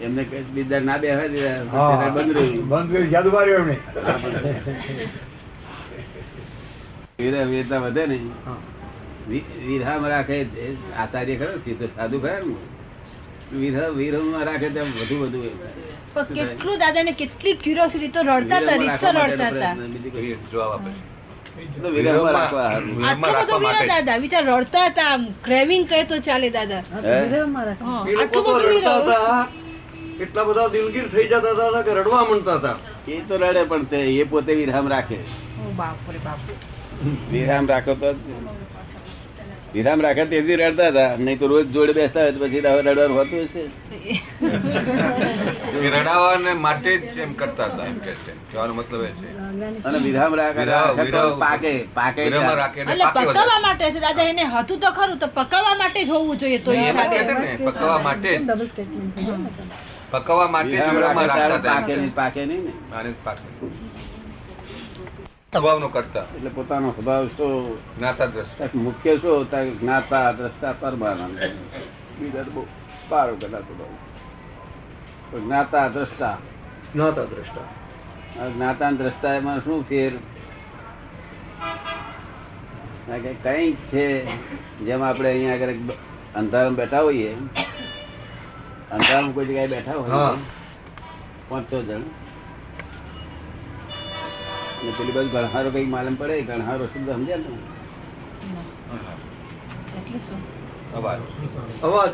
[0.00, 1.88] એમને કઈ બીજા ના બેહવા દીધા હા.
[1.90, 2.68] ત્યારે બંધ રહ્યું.
[2.68, 3.76] બંધ કરી જાદુ માર્યો એમને.
[7.18, 8.18] વીરા વીરતા વધે ને?
[9.30, 9.36] હા.
[9.36, 10.44] વી- વિરહામ રાખે
[10.96, 12.54] આચાર્ય ખરો છે સાધુ ખરા ને?
[13.58, 15.42] વિરહ વિરહમાં રાખે તેમ વધુ વધુ
[16.14, 19.74] પણ કેટલું દાદા કેટલી ક્યુરિયોસિટી તો રડતા હતા રીતસર રડતા હતા.
[19.74, 20.90] બીજું જવાબ આપે
[29.02, 29.46] હતા
[30.20, 32.76] એટલા બધા દિલગીર થઈ જતા હતા કે રડવા માંડતા હતા.
[33.08, 35.16] એ તો રડે પણ તે એ પોતે વિરામ રાખે.
[35.16, 35.94] ઓ બાપ.
[37.32, 38.12] વિરામ રાખો તો.
[39.74, 41.10] વિરામ રાખે તેથી રડતા હતા.
[41.24, 43.62] નહીં તો રોજ જોડે બેસતા હોય તો પછી રડવાનું હોતું હશે.
[45.94, 48.32] રડાવવાને માટે જ એમ કરતા હતા એમ કે છે.
[48.50, 49.28] કહેવાનો મતલબ એ છે.
[49.88, 50.62] અને વિરામ રાખે
[51.44, 52.20] પાકે પાકે
[52.62, 54.00] રાખે એટલે પાકે પકવવા માટે છે.
[54.06, 56.70] દાદા એને હતું તો ખરું તો પકવવા માટે જ હોવું જોઈએ તો
[57.68, 58.30] પકવવા માટે
[60.12, 60.76] પકવવા માટે
[61.68, 61.94] પાકે.
[61.96, 62.72] નહીં પાકે નહીં ને.
[63.24, 63.46] પાકે.
[65.52, 66.26] સ્વભાવનો કરતા.
[66.36, 67.54] એટલે પોતાનો સ્વભાવ શું
[67.98, 69.50] જ્ઞાતા દ્રષ્ટા મુખ્ય શું?
[69.80, 71.38] જ્ઞાતા દ્રષ્ટા પરમાનંદ.
[72.18, 72.62] બીજા તો બહુ
[73.08, 73.94] પારો કદાચ સ્વભાવ.
[75.40, 76.36] જ્ઞાતા દ્રષ્ટા
[76.94, 77.66] જ્ઞાતા દ્રષ્ટા
[78.48, 80.12] જ્ઞાતા દ્રષ્ટા એમાં શું ફેર?
[83.42, 84.06] કઈ છે
[84.86, 85.74] જેમ આપણે અહીંયા આગળ
[86.34, 87.32] અંધારામાં બેઠા હોઈએ.
[88.92, 90.36] અંધારામાં કોઈ જગ્યાએ બેઠા હોય
[91.48, 92.02] પાંચ છ જણ.
[94.84, 97.44] ને પેલી બાજુ ગણહારો કઈ માલમ પડે ગણહારો શબ્દ સમજ્યા ને.
[97.44, 97.58] શું?
[100.94, 101.20] અવાજ.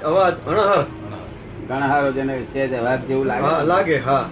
[0.01, 0.87] અવાજ અણહાર
[1.69, 3.67] ગણહારો જેને સહેજ અવાજ જેવું લાગે.
[3.67, 4.29] લાગે હા.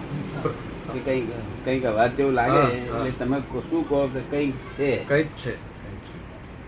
[0.92, 1.24] કઈ કંઈક
[1.64, 2.74] કંઈક અવાજ જેવું લાગે.
[2.74, 4.96] એટલે તમે શું કહો કે કંઈક છે?
[4.96, 5.56] કંઈક છે.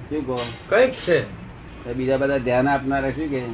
[0.08, 0.40] શું કહો?
[0.68, 1.24] કંઈક છે.
[1.92, 3.44] બીજા બધા ધ્યાન આપનારા શું કે?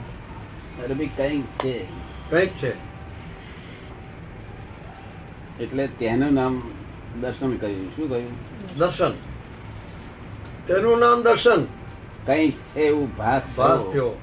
[0.85, 1.87] અરે ભાઈ કંઈક છે.
[2.31, 2.75] કંઈક છે.
[5.65, 6.63] એટલે તેનું નામ
[7.21, 8.31] દર્શન કહ્યું શું કહ્યું
[8.77, 9.11] દર્શન.
[10.67, 11.65] તેનું નામ દર્શન.
[12.27, 14.21] કઈ છે એવું ભાસ ભાસ થયો.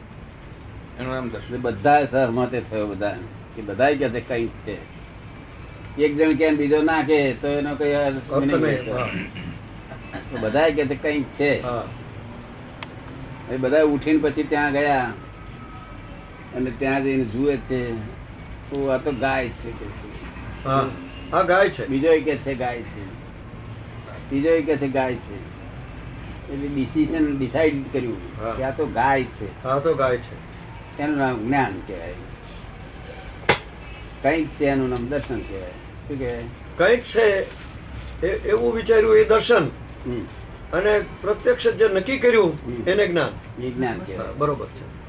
[1.00, 1.62] એનું નામ દર્શન.
[1.62, 3.18] બધા સહમતે થયો બધા
[3.56, 5.00] કે બધા કે છે કઈ છે.
[6.04, 8.34] એક જણ કે બીજો ના કે તો એનો કઈ અર્થ
[10.42, 11.64] બધા કે છે કંઈક છે.
[13.50, 15.14] એ બધા ઉઠીને પછી ત્યાં ગયા.
[16.56, 17.96] અને ત્યાં જઈને જુએ છે.
[18.70, 21.09] તો આ તો ગાય છે કે છે.
[21.32, 21.88] હા ગાય છે.
[21.88, 23.06] બીજો કે છે ગાય છે.
[24.30, 25.60] બીજો કે છે ગાય છે.
[26.54, 29.64] એટલે ડિસિઝન ડિસાઈડ કર્યું કે આ તો ગાય છે.
[29.64, 30.50] હા તો ગાય છે.
[31.04, 32.14] એનું નામ જ્ઞાન કહેવાય.
[34.22, 35.70] કંઈક છે એનું નામ દર્શન કહેવાય.
[36.08, 36.44] શું કહેવાય?
[36.78, 37.46] કંઈક છે
[38.28, 39.68] એ- એવું વિચાર્યું એ દર્શન.
[40.74, 42.86] અને પ્રત્યક્ષ જે નક્કી કર્યું.
[42.86, 43.62] એને જ્ઞાન.
[43.64, 44.28] એ જ્ઞાન કહેવાય.
[44.38, 45.00] બરોબર છે.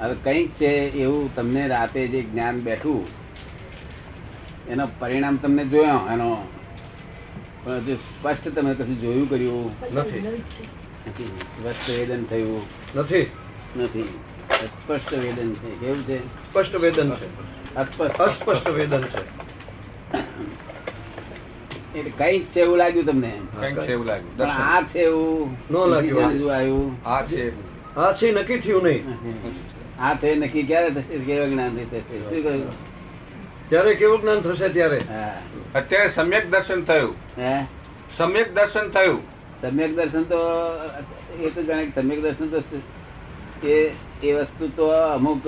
[0.00, 3.21] હવે કંઈક છે એવું તમને રાતે જે જ્ઞાન બેઠું
[4.68, 6.48] એનો પરિણામ તમને જોયો એનો
[7.64, 9.94] પણ હજુ સ્પષ્ટ તમે કશું જોયું કર્યું?
[9.94, 10.18] નથી.
[11.08, 11.24] નથી.
[11.24, 12.62] સ્પષ્ટ વેદન થયું?
[12.96, 13.30] નથી.
[13.76, 14.18] નથી.
[14.50, 15.80] સ્પષ્ટ વેદન છે.
[15.80, 16.18] કેવું છે?
[16.18, 17.74] સ્પષ્ટ વેદન છે.
[17.74, 18.20] અસ્પષ્ટ.
[18.20, 19.52] અસ્પષ્ટ વેદન છે.
[21.98, 23.40] એટલે કંઈક છે એવું લાગ્યું તમને?
[23.88, 24.36] એવું લાગ્યું.
[24.36, 25.56] પણ આ છે એવું?
[25.70, 26.54] ન લાગ્યું.
[26.54, 27.52] આવ્યું આ છે
[27.96, 29.04] આ છે નક્કી થયું નહીં.
[30.00, 31.18] આ છે નક્કી ક્યારે થશે?
[31.18, 32.00] કેવા જ્ઞાન થશે?
[32.00, 32.91] શું કહ્યું
[33.68, 34.98] ત્યારે કેવું જ્ઞાન થશે ત્યારે?
[34.98, 35.42] હા.
[35.74, 37.14] અત્યારે સમ્યક દર્શન થયું.
[37.38, 37.64] હે?
[38.16, 39.22] સમ્યક દર્શન થયું.
[39.62, 40.36] સમ્યક દર્શન તો
[41.40, 42.62] એ તો જાણે સમ્યક દર્શન તો
[43.68, 43.90] એ
[44.22, 45.42] એ વસ્તુ તો અમુક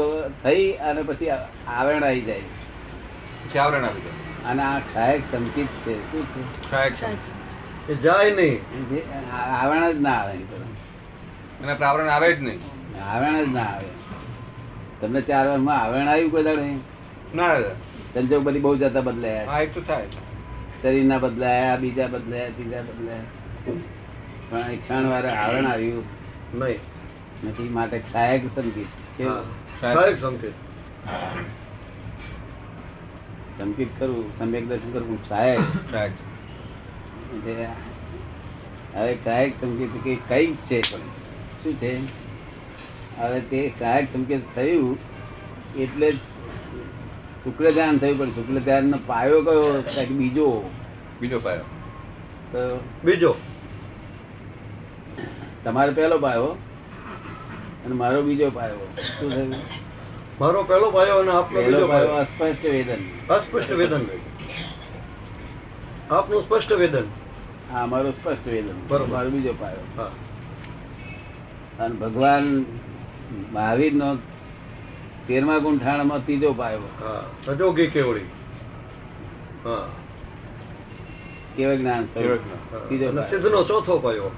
[0.44, 1.30] થઈ અને પછી
[1.68, 2.40] આવરણ આવી જાય.
[3.58, 4.44] આવરણ આવી જાય.
[4.44, 6.12] અને આ સહાયક સંકિત છે.
[6.12, 6.70] શું છે?
[6.70, 7.92] સહાયક છે.
[7.92, 8.60] એ જાય નહીં.
[9.60, 10.34] આવરણ જ ના આવે.
[10.34, 12.58] એની આવરણ આવે જ નહીં.
[13.14, 13.88] આવરણ જ ના આવે.
[15.00, 16.74] તમને ચાર વર્ષમાં આવરણ આવ્યું કોઈ દાડે?
[17.34, 17.52] ના
[18.14, 20.06] સંજોગ બધી બહુ જતા બદલાયા હા એ તો થાય.
[20.82, 23.22] શરીરના બદલાયા બીજા બદલાયા ત્રીજા બદલાયા.
[24.50, 26.04] પણ એક ક્ષણ વાર આવરણ આવ્યું.
[26.54, 26.78] નહીં.
[27.44, 29.22] નથી માટે સહાયક સંકેત.
[29.80, 30.52] સહાયક સંકેત.
[33.58, 35.60] સંકિત કરવું સમ્યક દર્શન કરવું સહાયક.
[38.94, 41.00] હવે સહાયક સંકેત કે કઈ છે પણ
[41.62, 41.92] શું છે?
[43.18, 44.98] હવે તે સહાયક સંકેત થયું
[45.76, 46.12] એટલે
[47.44, 49.82] શુક્લ ધ્યાન થયું પણ શુક્લ ધ્યાન નો પાયો કયો?
[50.10, 50.70] બીજો?
[51.20, 51.64] બીજો પાયો.
[52.52, 53.34] તો બીજો.
[55.64, 56.46] તમારો પહેલો પાયો
[57.84, 58.76] અને મારો બીજો પાયો.
[59.18, 59.54] શું થયું?
[60.40, 63.02] મારો પહેલો પાયો અને આપનો બીજો પાયો અસ્પષ્ટ વેદન.
[63.34, 64.06] અસ્પષ્ટ વેદન
[66.10, 67.06] આપનું સ્પષ્ટ વેદન.
[67.72, 68.74] હા મારો સ્પષ્ટ વેદન.
[68.88, 69.06] બરોબર.
[69.06, 70.10] મારો બીજો પાયો.
[71.80, 72.64] અને ભગવાન
[73.52, 74.16] મહાવીર નો
[75.28, 78.20] તેરમા ગુંઠાણમાં ત્રીજો પાયો હા સજોગી કેવડી?
[79.64, 79.88] હા.
[81.56, 82.02] કેવળ જ્ઞાન.
[82.02, 82.78] હા.
[82.78, 84.30] ત્રીજો સિદ્ધ નો ચોથો પાયો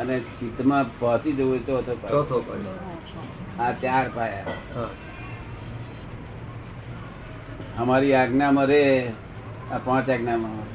[0.00, 4.44] અને ચિત્તમાં પહોંચી જવું ચોથો પાયો ચોથો પાયો આ ચાર પાયા
[7.78, 9.12] અમારી આજ્ઞામાં રે
[9.72, 10.74] આ પાંચ આજ્ઞામાં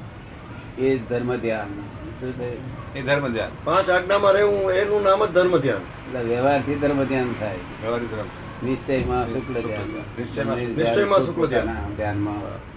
[0.78, 1.68] એ જ ધર્મ ધ્યાન.
[2.96, 3.50] એ ધર્મ ધ્યાન.
[3.64, 5.78] પાંચ આજ્ઞામાં રહેવું એનું નામ જ ધર્મ ધ્યાન.
[5.78, 7.56] એટલે વ્યવહારથી ધર્મ ધ્યાન થાય.
[7.82, 8.28] વ્યવહારિક ધર્મ
[8.64, 9.84] નિશ્ચયમાં શુક્લ ધ્યાન.
[9.84, 11.66] નિશ્ચયમાં- નિશ્ચયમાં શુક્લ ધ્યાન.
[11.66, 12.70] ના, ધ્યાનમાં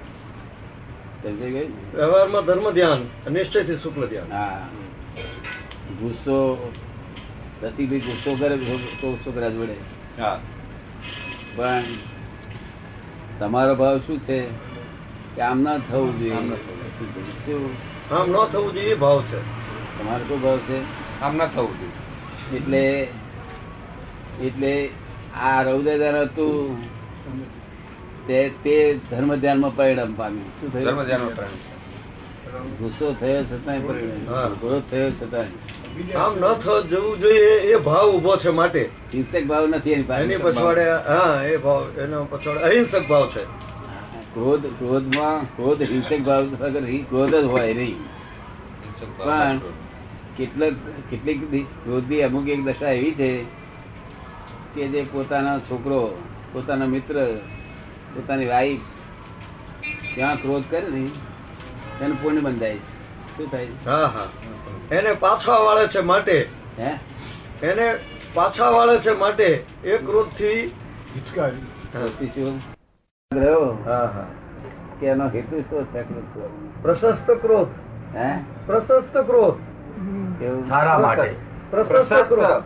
[1.22, 1.96] સમજાઈ ગયું ને?
[1.96, 4.32] વ્યવહારમાં ધર્મ ધ્યાન નિશ્ચયથી શુક્લ ધ્યાન.
[4.32, 4.68] હા.
[6.00, 6.72] ગુસ્સો
[7.62, 9.74] રસિકભાઈ ગુસ્સો કરે તો છોકરા જોડે?
[10.22, 10.40] હા.
[11.56, 11.82] પણ
[13.38, 14.40] તમારો ભાવ શું છે?
[15.34, 16.32] કે આમ ના થવું જોઈએ.
[16.32, 17.70] આમ ન થવું શું?
[18.14, 19.38] આમ ન થવું જોઈએ ભાવ છે.
[19.98, 20.80] તમારો શું ભાવ છે?
[21.20, 22.56] આમ ના થવું જોઈએ.
[22.56, 23.08] એટલે
[24.42, 24.88] એટલે
[25.36, 26.82] આ રૌદ્રદાન હતું.
[28.26, 30.44] તે તે ધર્મ ધ્યાનમાં પરિણામ પામ્યું.
[30.44, 32.68] શું ધર્મ ધ્યાનમાં પરિણામ.
[32.68, 34.54] ગુસ્સો થયો છતાંય પરિણામ.
[34.54, 36.12] ક્રોધ થયો છતાંય.
[36.12, 38.88] આમ ન થ જવું જોઈએ એ ભાવ ઊભો છે માટે.
[39.14, 43.44] હિંસક ભાવ નથી એની પાસે એની પછવાડે હા એ ભાવ એનો પછવાડે અહિંસક ભાવ છે.
[44.34, 47.96] ક્રોધ ક્રોધમાં ક્રોધ હિંસક ભાવ વગર ક્રોધ જ હોય નહીં.
[49.16, 49.58] પણ
[50.36, 50.72] કેટલાક
[51.10, 53.61] કેટલીક ક્રોધની અમુક એક દશા એવી છે
[54.74, 57.40] કે જે પોતાનો છોકરો પોતાનો મિત્ર
[58.14, 58.80] પોતાની વાઈફ
[60.14, 61.10] ત્યાં ક્રોધ કરે ને
[61.98, 62.92] તેનું પુણ્ય બંધાય છે.
[63.36, 63.66] શું થાય?
[63.86, 64.28] હા હા.
[64.94, 66.48] એને પાછા વાળે છે માટે.
[66.78, 66.98] હે?
[67.66, 67.98] એને
[68.34, 70.66] પાછા વાળે છે માટે એ ક્રોધથી
[71.16, 72.26] હિચકારી.
[72.26, 72.60] શું?
[73.34, 73.78] રહ્યો?
[73.84, 74.26] હા હા.
[75.00, 76.02] કે એનો હેતુ શું છે
[76.82, 77.68] પ્રશસ્ત ક્રોધ.
[78.16, 78.38] હે?
[78.66, 80.68] પ્રશસ્ત ક્રોધ.
[80.68, 81.51] સારા માટે.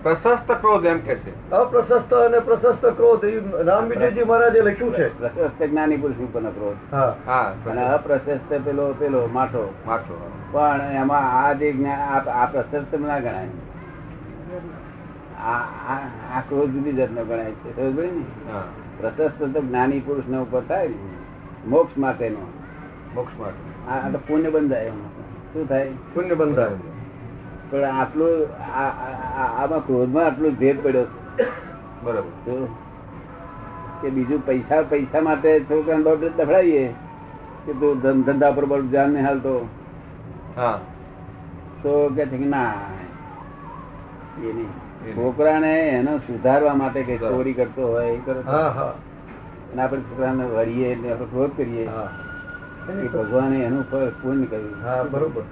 [0.02, 0.84] પ્રશસ્ત ક્રોધ.
[0.84, 1.50] એમ કે છે.
[1.50, 3.24] અપ્રશસ્ત અને પ્રશસ્ત ક્રોધ.
[3.24, 5.18] એ રામ વિજયજી મહારાજે લખ્યું છે.
[5.18, 6.94] પ્રશસ્ત જ્ઞાની પુરુષ ઉપરનો ક્રોધ.
[6.94, 7.16] હા.
[7.26, 7.54] હા.
[7.66, 9.74] અને અપ્રશસ્ત પેલો પેલો માઠો.
[9.86, 10.30] માઠો.
[10.52, 13.48] પણ એમાં આ જે આ- પ્રશસ્ત ના ગણાય.
[16.34, 17.76] આ ક્રોધ જુદી જાતનો ગણાય છે.
[17.76, 18.24] સમજ ને
[19.00, 20.88] પ્રશસ્ત તો જ્ઞાની પુરુષ ને ઉપર થાય
[21.66, 22.52] મોક્ષ માટેનો.
[23.14, 23.90] મોક્ષ માટે.
[23.90, 25.08] આ તો પુણ્ય બંધાય એમાં.
[25.52, 25.90] શું થાય?
[26.14, 26.95] પુણ્ય બંધાય.
[27.70, 28.48] પણ આટલું
[29.62, 31.04] આમાં ક્રોધમાં આટલું ભેદ પડ્યો
[32.02, 32.66] બરોબર.
[34.02, 36.94] કે બીજું પૈસા પૈસા માટે છોકરાને બહુ દફડાવીએ
[37.66, 39.68] કે તું ધંધા પર બહુ ધ્યાન નહીં હાલતો.
[40.56, 40.78] હા.
[41.82, 42.72] તો કે છે કે ના
[44.38, 44.70] એ નહીં.
[45.16, 47.16] છોકરાને એનો સુધારવા માટે કે.
[47.16, 48.84] ચોરી કરતો હોય એ કરે હા હા.
[49.72, 51.88] અને આપણે છોકરાને વળીએ આપણે ક્રોધ કરીએ.
[53.08, 53.90] ભગવાને એનું
[54.22, 54.84] પૂર્ણ કર્યું.
[54.84, 55.42] હા બરોબર.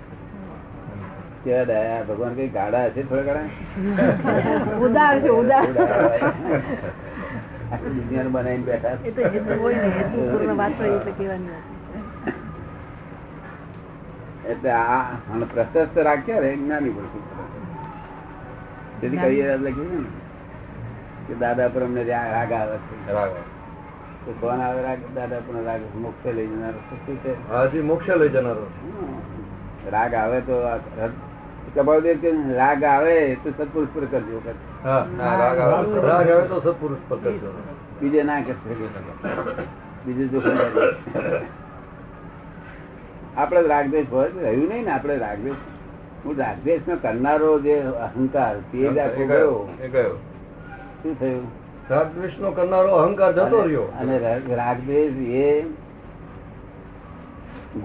[1.44, 5.66] કેવા દયા ભગવાન કઈ ગાડા હશે થોડા ગાડા ઉદાર છે ઉદાર.
[7.84, 8.96] દુનિયા બનાવીને બેઠા.
[9.08, 11.62] એ તો હેતુ હોય ને હેતુ પૂર્ણ વાત હોય એટલે કહેવાની
[14.52, 15.02] એટલે આ
[15.34, 17.14] અને પ્રશસ્ત રાખ્યા રે જ્ઞાની પુરુષ.
[19.00, 20.10] તેથી કહીએ લખ્યું ને
[21.26, 22.94] કે દાદા પર અમને રાગ આવે છે.
[23.18, 23.32] રાગ
[24.24, 26.80] તો કોણ આવે રાગ દાદા પર રાગ મોક્ષ લઈ જનારો.
[26.88, 27.32] તો શું છે?
[27.52, 28.66] હાજી મોક્ષે લઈ જનારો.
[29.94, 30.56] રાગ આવે તો
[31.80, 34.50] આ કે રાગ આવે તો સત્પુરુષ પર કરજો કે
[34.84, 36.48] હા હા, રાગ આવે.
[36.48, 37.62] તો સત્પુરુષ પર કરજો.
[38.02, 38.74] બીજે ના કરશે
[40.06, 40.40] બીજું જો
[43.36, 45.54] આપણે રાગદેશ હોય રહ્યું નહીં ને આપણે રાગદેશ
[46.24, 49.84] હું રાગદેશ નો કરનારો જે અહંકાર તે જ આખો ગયો ગયો.
[49.84, 50.16] એ ગયો.
[51.02, 51.48] શું થયું?
[51.90, 52.06] રાગ
[52.40, 53.82] નો કરનારો અહંકાર જતો રહ્યો.
[53.82, 55.62] અને રાગ- રાગદ્વેષ એ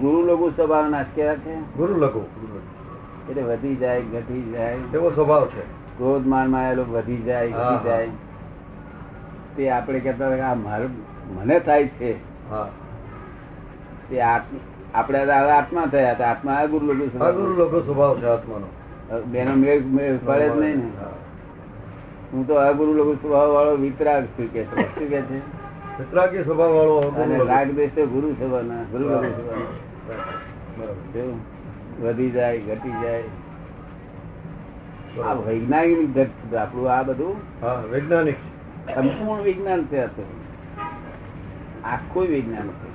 [0.00, 1.54] ગુરુ લઘુ સ્વભાવ ના કેવા છે.
[1.54, 2.20] ગુરુ લઘુ
[3.30, 4.76] એટલે વધી જાય ઘટી જાય.
[4.94, 5.62] એવો સ્વભાવ છે.
[5.98, 8.08] ક્રોધ માનમાં એ વધી જાય ઘટી જાય.
[9.56, 10.92] તે આપણે કહેતા આ મારું
[11.36, 12.12] મને થાય છે.
[14.10, 16.30] તે આપણે હવે આત્મા થયા હતા.
[16.30, 18.68] આત્મા આ ગુરુ લોકો ગુરુ લોકો સ્વભાવ છે આત્માનો.
[19.26, 20.88] બેનો મેળ મેળ પડે જ નહીં ને.
[22.32, 22.46] હું.
[22.46, 25.38] તો આ ગુરુ લોકો સ્વભાવ વાળો વિતરાગ છું કે શું કે છે?
[25.98, 29.72] વિતરાગી સ્વભાવ વાળો રાગ દેશ ગુરુ થવાના ગુરુ લોકો થવાના
[30.08, 31.59] બરાબર.
[32.00, 33.22] વધી જાય ઘટી જાય.
[35.22, 37.36] આ વૈજ્ઞાનિક આપણું આ બધું
[37.90, 38.36] વૈજ્ઞાનિક
[38.94, 40.06] સંપૂર્ણ વિજ્ઞાન છે
[41.82, 42.90] આખું વિજ્ઞાન છે.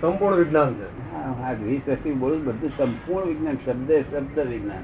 [0.00, 1.12] સંપૂર્ણ વિજ્ઞાન છે.
[1.12, 4.82] હા, વીસ વર્ષથી બોલું બધું સંપૂર્ણ વિજ્ઞાન શબ્દ શબ્દ વિજ્ઞાન.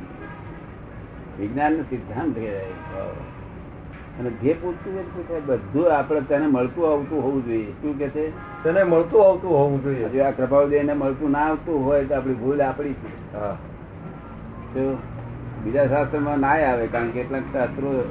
[1.38, 2.72] વિજ્ઞાન નો સિદ્ધાંત કહેવાય.
[4.20, 7.72] અને જે પૂછતું હોય તે બધું આપણે તેને મળતું આવતું હોવું જોઈએ.
[7.72, 8.32] શું કે છે?
[8.62, 10.08] તેને મળતું આવતું હોવું જોઈએ.
[10.08, 13.08] જો આ કૃપાળદેવ ને મળતું ના આવતું હોય તો આપણી ભૂલ આપણી છે.
[15.64, 18.04] બીજા શાસ્ત્રમાં ના આવે કારણ કે કેટલાક શાસ્ત્રો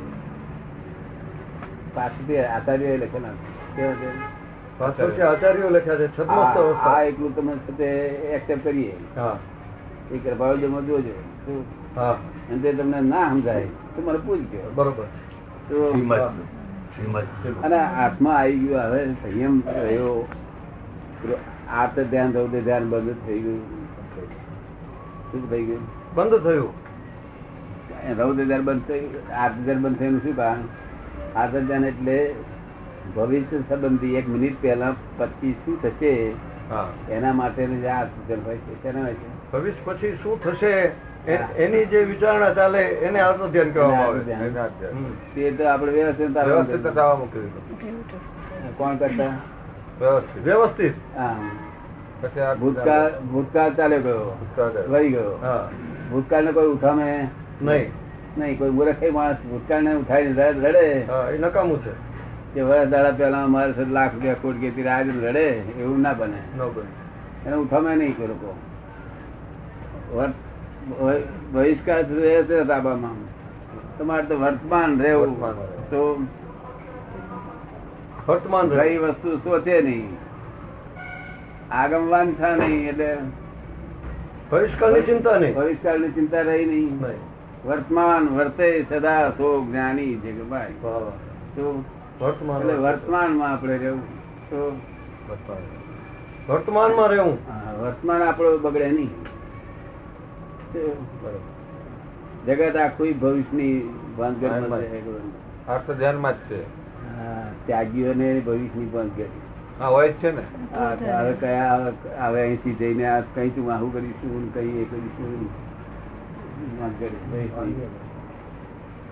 [1.95, 3.29] પાછળથી આચાર્ય લખેલા
[3.75, 6.09] કેવા આચાર્યો લખ્યા છે
[6.85, 8.93] આ એટલું તમે સાથે એક્સેપ્ટ કરીએ.
[9.15, 9.37] હા.
[10.11, 11.09] એ કૃપાળદેવમાં જોજો.
[11.45, 11.65] શું?
[11.95, 12.17] હા.
[12.49, 14.71] અને તે તમને ના સમજાય તો મને પૂછજો.
[14.75, 15.03] બરોબર.
[17.63, 20.27] અને આત્મા આવી ગયો હવે સંયમ રહ્યો.
[21.71, 23.61] આ તો ધ્યાન થયું તે ધ્યાન બંધ થઈ ગયું.
[25.31, 25.79] શું થઈ ગયું?
[26.15, 26.73] બંધ થયું.
[28.17, 28.91] રૌદ્ર ધ્યાન બંધ
[29.31, 30.61] આર્થ ધ્યાન બંધ થયું શું કારણ?
[31.35, 32.35] આર્થ ધ્યાન એટલે
[33.15, 36.31] ભવિષ્ય સંબંધી એક મિનિટ પહેલા પછી શું થશે?
[37.09, 40.91] એના માટેનું જે આર્થ ધ્યાન હોય છે તેના હોય છે ભવિષ્ય પછી શું થશે?
[41.33, 44.19] એની જે વિચારણા ચાલે એને આત્મ ધ્યાન કહેવામાં આવે.
[45.35, 47.51] તે તો આપણે વ્યવસ્થિત વ્યવસ્થિત થવા મૂકી
[48.77, 49.25] કોણ કરતા?
[49.99, 50.43] વ્યવસ્થિત.
[50.43, 50.93] વ્યવસ્થિત.
[51.17, 51.39] હા.
[52.59, 54.37] ભૂતકાળ ભૂતકાળ ચાલે ગયો.
[54.89, 55.39] વહી ગયો.
[55.41, 55.69] હા.
[56.11, 57.27] ભૂતકાળ ને કોઈ ઉઠામે?
[57.61, 57.91] નહીં.
[58.37, 61.07] નહીં કોઈ મૂર્ખ માણસ ભૂતકાળ ને ઉઠાઈ રડે?
[61.33, 61.91] એ નકામું છે.
[62.53, 66.57] કે વર્ષ દાડા પેલા મારે લાખ રૂપિયા કોટ ગઈ હતી આજ લડે એવું ના બને.
[66.57, 67.47] ન બને.
[67.47, 68.57] એને ઉઠામે નહીં કોઈ લોકો.
[70.13, 70.44] વર- વહ-
[71.53, 73.15] બહિષ્કાર રહે તાબામાં.
[73.97, 75.41] તમારે તો વર્તમાન રહેવું.
[75.89, 76.25] તો
[78.27, 80.17] વર્તમાન રહી વસ્તુ સોચે નહીં.
[81.71, 83.17] આગમવાન થા નહીં એટલે
[84.51, 85.55] ભવિષ્યકાળની ચિંતા નહીં.
[85.55, 86.99] ભવિષ્યકાળની ચિંતા રહી નહીં.
[87.65, 90.73] વર્તમાન વર્તે સદા સો જ્ઞાની છે કે ભાઈ.
[90.81, 91.83] તો
[92.21, 94.03] વર્તમાન એટલે વર્તમાનમાં આપણે રહેવું.
[94.49, 94.79] તો
[96.49, 97.37] વર્તમાનમાં રહેવું.
[97.81, 99.34] વર્તમાન આપણો બગડે નહીં.
[102.45, 104.79] જગત આખું ભવિષ્યની ભાનગઢમાં ભાનમાં.
[104.79, 105.67] રહે છે.
[105.67, 106.63] આ તો ધ્યાનમાં જ છે.
[107.65, 109.21] ત્યાગીઓને ભવિષ્યની ભાનગઢ.
[109.81, 110.41] હોય છે ને?
[111.11, 115.49] હવે કયા હવે અહીંથી જઈને આ કઈ તું આવું કરીશું કઈ એ કરીશું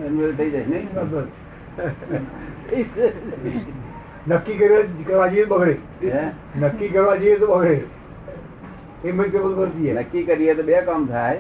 [0.07, 1.11] એનું થઈ જાય નહીં?
[1.11, 1.25] બસ.
[4.29, 5.77] નક્કી કરે- કરવા જઈએ તો બગડે.
[6.61, 7.81] નક્કી કરવા જઈએ તો બગડે.
[9.93, 11.39] નક્કી કરીએ તો બે કામ થાય.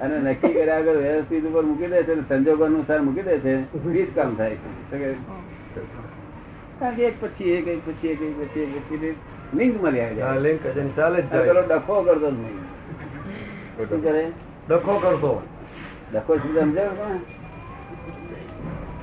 [0.00, 3.78] અને નક્કી કર્યા આગળ વ્યવસ્થિત ઉપર મૂકી દે છે સંજોગો અનુસાર મૂકી દે છે.
[3.78, 5.12] વીસ કામ થાય છે.
[6.80, 9.16] કારણ કે એક પછી એક એક પછી એક એક પછી એક પછી
[9.54, 10.38] લિંક મળી આવી જાય.
[10.38, 11.78] લિંક ચાલે પેલો જાય.
[11.78, 12.58] ડખો કરતો જ નહીં.
[13.88, 14.32] શું કરે?
[14.68, 15.42] ડખો કરતો.
[16.14, 16.88] ડખો શું સમજાવ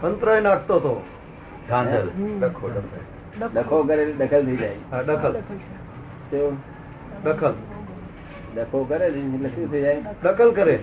[0.01, 1.03] તંત્ર નાખતો હતો
[1.69, 2.71] ડખો.
[3.53, 5.03] ડખો કરે દખલ થઈ જાય.
[5.05, 5.33] દખલ.
[7.23, 7.53] દખલ
[8.55, 10.01] ડખો કરે એટલે શું થઈ જાય?
[10.23, 10.79] દખલ કરે.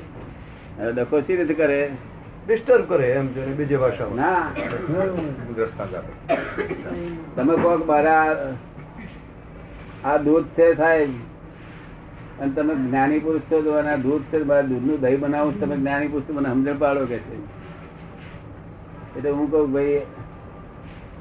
[0.96, 1.90] ડખો સી રીતે કરે?
[2.46, 3.26] ડિસ્ટર્બ કરે એમ
[3.56, 4.16] બીજી ભાષામાં.
[4.16, 4.50] ના.
[7.36, 8.36] તમે કહો કે મારા
[10.04, 11.10] આ દૂધ છે સાહેબ.
[12.40, 16.08] અને તમે જ્ઞાની પુરુષ છો અને આ દૂધ છે મારા દૂધનું દહીં બનાવું તમે જ્ઞાની
[16.08, 17.36] પુરુષ મને સમજણ પાડો કે છે.
[19.16, 20.00] એટલે હું કહું ભાઈ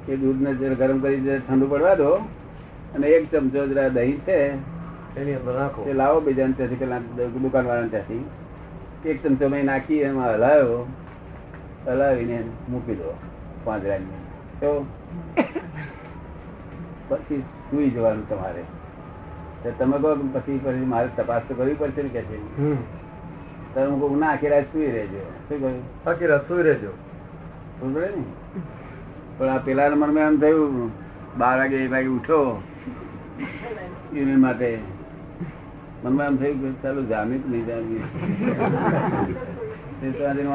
[0.07, 2.09] એ દૂધને જરા ગરમ કરી ઠંડુ પડવા દો
[2.95, 4.37] અને એક ચમચો જરા દહીં છે
[5.19, 5.81] એની અંદર નાખો.
[5.87, 7.01] તે લાવો બીજા ત્યાંથી પેલા
[7.45, 8.23] દુકાન વાળા ત્યાંથી.
[9.05, 10.79] એક ચમચો મેં નાખી એમાં હલાવ્યો
[11.87, 12.37] હલાવીને
[12.69, 13.09] મૂકી દો
[13.65, 14.21] પાંજરાની
[14.59, 14.69] તો
[17.09, 18.63] પછી સુઈ જવાનું તમારે.
[19.79, 22.37] તમે કહો પછી પછી મારે તપાસ તો કરવી પડશે ને કે છે?
[23.73, 25.21] તમે કહું ના આખી રાત સુઈ રહેજો.
[25.49, 25.83] શું કહ્યું?
[26.05, 26.91] આખી રાત સુઈ રહેજો.
[27.79, 28.23] પડે ને?
[29.38, 30.91] પણ આ પેલા મનમાં એમ થયું,
[31.39, 32.39] બાર વાગે એક વાગે ઉઠો
[34.13, 34.69] યુનિયન માટે.
[36.03, 38.03] મનમાં એમ થયું કે ચાલો જામી જ નહીં જામી
[40.01, 40.45] એ દહીં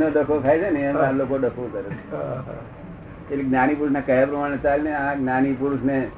[0.00, 1.90] નો ડખો ખાય છે ને, એમાં લોકો ડખો કરે.
[3.30, 6.08] એટલે જ્ઞાની પુરુષ ના કયા પ્રમાણે ચાલે ને આ જ્ઞાની પુરુષ ને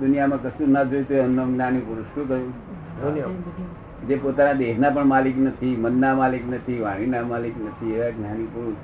[0.00, 2.04] દુનિયામાં કશું ના જોઈતું એમનો જ્ઞાની પુરુષ.
[2.14, 4.08] શું કહ્યું?
[4.08, 8.76] જે પોતાના દેહના પણ માલિક નથી મનના માલિક નથી વાણીના માલિક નથી એવા જ્ઞાની પુરુષ.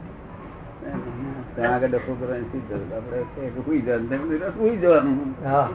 [1.56, 2.96] ત્યાં આગળ ડખો કરવાની શી જરૂર?
[2.96, 5.34] આપણે સુઈ જવાનું સુઈ જવાનું.
[5.44, 5.68] હા.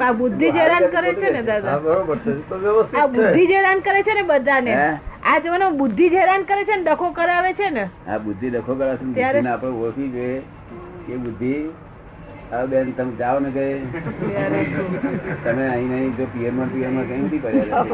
[0.00, 3.46] આ બુદ્ધિ જેરાન હેરાન કરે છે ને હા દાદા બરોબર છે એ તો આ બુદ્ધિ
[3.46, 4.98] હેરાન કરે છે ને બધાને?
[5.24, 7.90] આ જવાનો બુદ્ધિ હેરાન કરે છે ને ડખો કરાવે છે ને?
[8.08, 10.42] આ બુદ્ધિ ડખો કરાવે છે ત્યારે- આપણે ઓળખી જોઈએ.
[11.10, 11.54] કે બુદ્ધિ?
[12.50, 13.74] હવે બેન તમે જાઓ ને કઈ
[15.44, 17.84] તમે અહીં નહીં જો પિયરમાં પિયરમાં કઈ નથી પડ્યા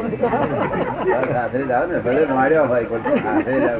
[1.33, 3.79] સાથે જાઓ ને ભલે માર્યો હોય પણ સાથે જાઓ.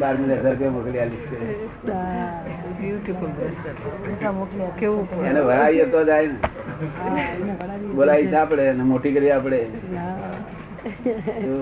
[0.00, 1.36] બારમી હજાર રૂપિયા મોકલી આલી છે.
[5.28, 6.38] એને ભરાવીએ તો જાય ને.
[7.96, 9.60] બોલાવી છે આપડે મોટી કરી આપણે.
[11.44, 11.54] તો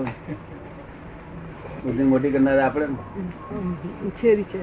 [1.85, 2.85] બુદ્ધિ મોટી કરનાર આપણે
[4.07, 4.61] ઉછેરી છે.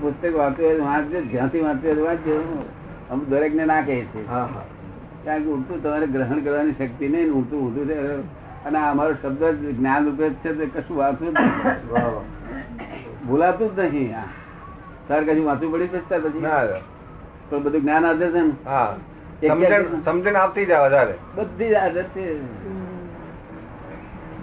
[0.00, 2.36] પુસ્તક વાંચવું વાંચજો જ્યાંથી વાંચવું વાંચજો.
[3.10, 4.64] અમુક દરેક ને ના કહે છે હા હા.
[5.24, 7.98] કારણ કે ઉડતું તમારે ગ્રહણ કરવાની શક્તિ નહીં ઉડતું ઉલટું છે.
[8.66, 9.42] અને અમારો શબ્દ
[9.78, 11.34] જ્ઞાન રૂપે છે તે કશું વાંચવું
[13.26, 14.10] ભૂલાતું જ નહીં.
[15.08, 16.40] સર કશું વાંચવું પડી જશે ત્યાર પછી.
[16.40, 16.62] ના
[17.50, 18.54] પણ બધું જ્ઞાન આપે છે ને.
[18.66, 18.90] હા.
[19.48, 20.36] સમજણ સમજણ
[20.66, 21.14] જાય વધારે.
[21.34, 22.42] બધી આદત છે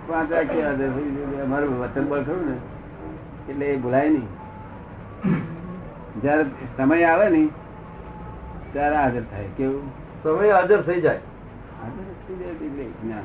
[0.07, 1.41] પાંચ વાક્ય આદત હોય છે.
[1.41, 2.57] અમારું વતન બળ ખરું ને
[3.51, 4.27] એટલે એ ભૂલાય નહીં.
[6.21, 6.43] જયારે
[6.77, 7.49] સમય આવે ને
[8.73, 9.45] ત્યારે હાજર થાય.
[9.57, 9.89] કેવું?
[10.23, 11.17] સમય હાજર થઈ જાય.
[11.17, 13.23] હાજર થઈ જાય જ્ઞાન.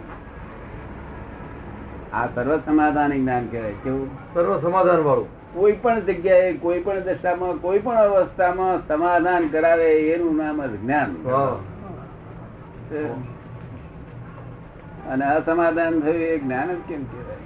[2.12, 3.73] આ સર્વ સમાધાન જ્ઞાન કહેવાય.
[3.73, 4.35] કેવું?
[4.35, 5.41] સર્વ સમાધાન વાળું.
[5.55, 11.17] કોઈ પણ જગ્યાએ કોઈ પણ દશામાં કોઈ પણ અવસ્થામાં સમાધાન કરાવે એનું નામ જ જ્ઞાન.
[15.09, 17.37] અને અસમાધાન થયું એ જ્ઞાન જ કેમ કહેવાય?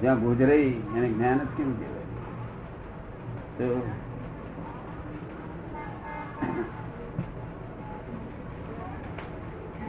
[0.00, 1.96] જ્યાં ગુજરાઈ એને જ્ઞાન જ કેમ કહેવાય?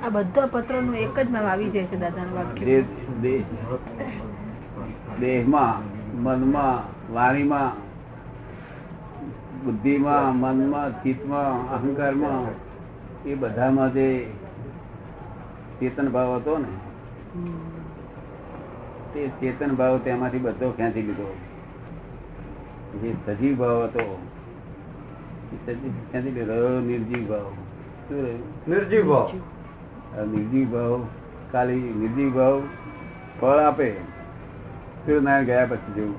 [0.05, 2.65] આ બધા પત્રો નું એક જ નામ આવી જાય છે દાદાનું વાક્ય.
[2.65, 2.85] જે
[3.21, 3.43] દેહ-
[5.19, 6.77] દેહમાં મનમાં
[7.13, 7.71] વાણીમાં
[9.65, 12.45] બુદ્ધિમાં મનમાં ચિત્તમાં અહંકારમાં
[13.25, 14.07] એ બધામાં જે
[15.79, 16.71] ચેતન ભાવ હતો ને
[19.13, 21.29] તે ચેતન ભાવ તેમાંથી બધો ક્યાંથી લીધો?
[23.01, 24.05] જે સજીવ ભાવ હતો
[25.65, 26.79] ક્યાંથી લીધો?
[26.79, 27.47] નિર્જીવ ભાવ.
[28.07, 28.41] શું રહ્યું?
[28.67, 29.27] નિર્જીવ ભાવ.
[30.27, 31.01] નિર્જીવ ભાવ
[31.51, 32.61] ખાલી નિર્જીવ ભાવ
[33.41, 33.89] ફળ આપે.
[35.07, 36.15] સૂર્યનારાયણ ગયા પછી જેવું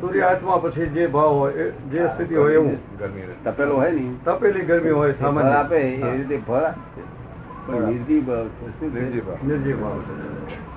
[0.00, 3.34] સૂર્ય આત્મા પછી જે ભાવ હોય એ જે સ્થિતિ હોય એવું ગરમી રહે.
[3.44, 6.12] તપેલો હોય ને તપેલી ગરમી હોય એ ફળ સામાન્ય આપે એ હા.
[6.12, 7.02] રીતે ફળ આપે
[7.66, 8.98] પણ નિર્જીવ ભાવ છે શું છે?
[8.98, 9.38] નિર્જીવ ભાવ.
[9.44, 9.98] નિર્જીવ ભાવ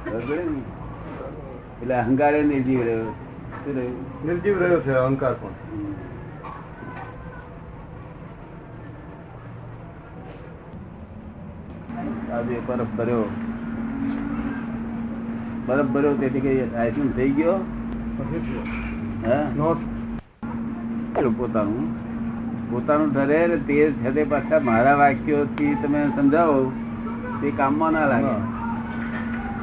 [0.05, 0.61] બરાબર ને?
[1.77, 3.13] એટલે અહંકારે નિર્જીવ રહ્યો છે.
[3.61, 5.55] શું રહ્યું નિર્જીવ રહ્યો છે અહંકાર પણ
[12.33, 13.25] આજે બરફ ભર્યો
[15.67, 17.55] બરફ ભર્યો તેથી કઈ આઈસ્ક્રીમ થઈ ગયો.
[21.37, 21.85] પોતાનું.
[22.71, 26.71] પોતાનું ઠરે તે છે તે પાછા મારા વાક્યોથી તમે સમજાવો
[27.41, 28.35] તે કામમાં ના લાગે.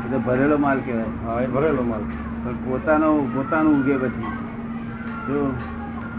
[0.04, 1.46] એટલે ભરેલો માલ કહેવાય.
[1.46, 2.04] ભરેલો માલ.
[2.44, 4.30] પણ પોતાનો પોતાનું ઉગે પછી.
[5.28, 5.54] જો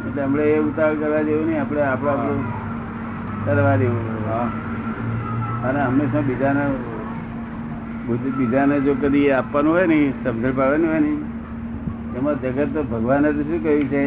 [0.07, 2.41] એટલે હમણાં એ ઉતાર કરવા જેવું નહીં આપણે આપણું આપણું
[3.45, 4.05] કરવા દેવું
[5.63, 6.63] અને હંમેશા બીજાને
[8.07, 11.13] બુદ્ધિ બીજાને જો કદી આપવાનું હોય ને સમજણ પાડવાની હોય ને
[12.17, 14.03] એમાં જગત તો ભગવાને તો શું કહ્યું છે?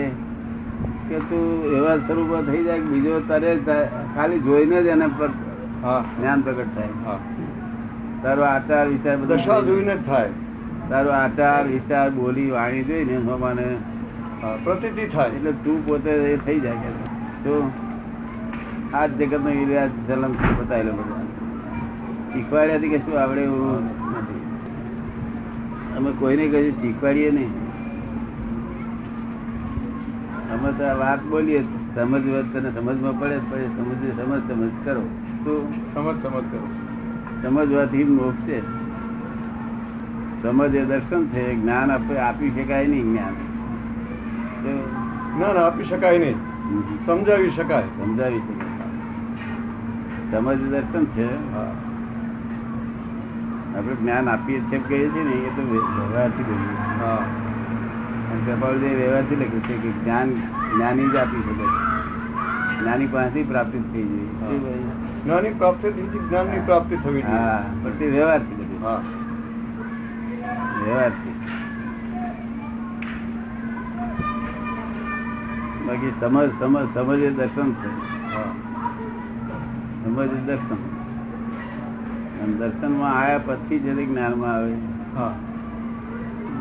[1.09, 1.45] કે તું
[1.77, 3.51] એવા સ્વરૂપો થઈ જાય કે બીજો તારે
[4.17, 7.19] ખાલી જોઈને જ એને જ્ઞાન પ્રગટ થાય.
[8.23, 10.31] તારો આચાર વિચાર બધું દશા જોઈને જ થાય.
[10.89, 13.69] તારો આચાર વિચાર બોલી વાણી જોઈને મને
[14.43, 14.57] હા
[15.15, 15.29] થાય.
[15.29, 16.91] એટલે તું પોતે એ થઈ જાય કે
[17.45, 17.55] તો
[18.95, 21.24] આ જ જગત નો ઇતિહાસ જલમ બતાવેલો ભગવાન
[22.35, 24.41] શીખવાડ્યાથી કે શું આવડે એવું નથી.
[25.97, 27.51] અમે કોઈને કશું શીખવાડીએ નહીં.
[30.53, 31.63] અમે તો આ વાત બોલીએ
[31.95, 32.23] સમજ
[32.53, 35.01] તને સમજમાં પડે પડે સમજ સમજ સમજ કરો.
[35.45, 35.95] શું?
[35.95, 36.69] સમજ સમજ કરો.
[37.43, 38.43] સમજવાથી મોક્ષ.
[38.43, 38.61] છે
[40.43, 43.33] સમજ એ દર્શન છે જ્ઞાન આપે આપી શકાય નહીં જ્ઞાન.
[44.65, 46.35] ના જ્ઞાન આપી શકાય નહીં.
[47.07, 47.83] સમજાવી શકાય.
[47.83, 48.65] સમજાવી શકાય.
[50.33, 51.94] સમજ દર્શન છે હા.
[53.77, 56.99] આપણે જ્ઞાન આપીએ છીએ એમ કહીએ છીએ ને એ તો વ્યવહારથી બોલીએ છીએ.
[57.01, 57.25] હા.
[58.31, 60.31] અને કપાળદેવ વ્યવહારથી લખ્યું છે કે જ્ઞાન
[60.75, 61.95] જ્ઞાની જ આપી શકે છે.
[62.81, 64.65] જ્ઞાની પાસેથી પ્રાપ્તિ થઈ જાય
[65.25, 69.03] જ્ઞાની પ્રાપ્તિ જ જ્ઞાનની પ્રાપ્તિ થવી હા પણ તે વ્યવહારથી બધું હા.
[70.85, 71.35] વ્યવહારથી.
[75.87, 77.89] બાકી સમજ સમજ સમજ એ દર્શન છે.
[78.35, 78.45] હા.
[80.05, 80.94] સમજ એ દર્શન.
[82.53, 84.73] દર્શનમાં આયા પછી જ જ્ઞાનમાં આવે.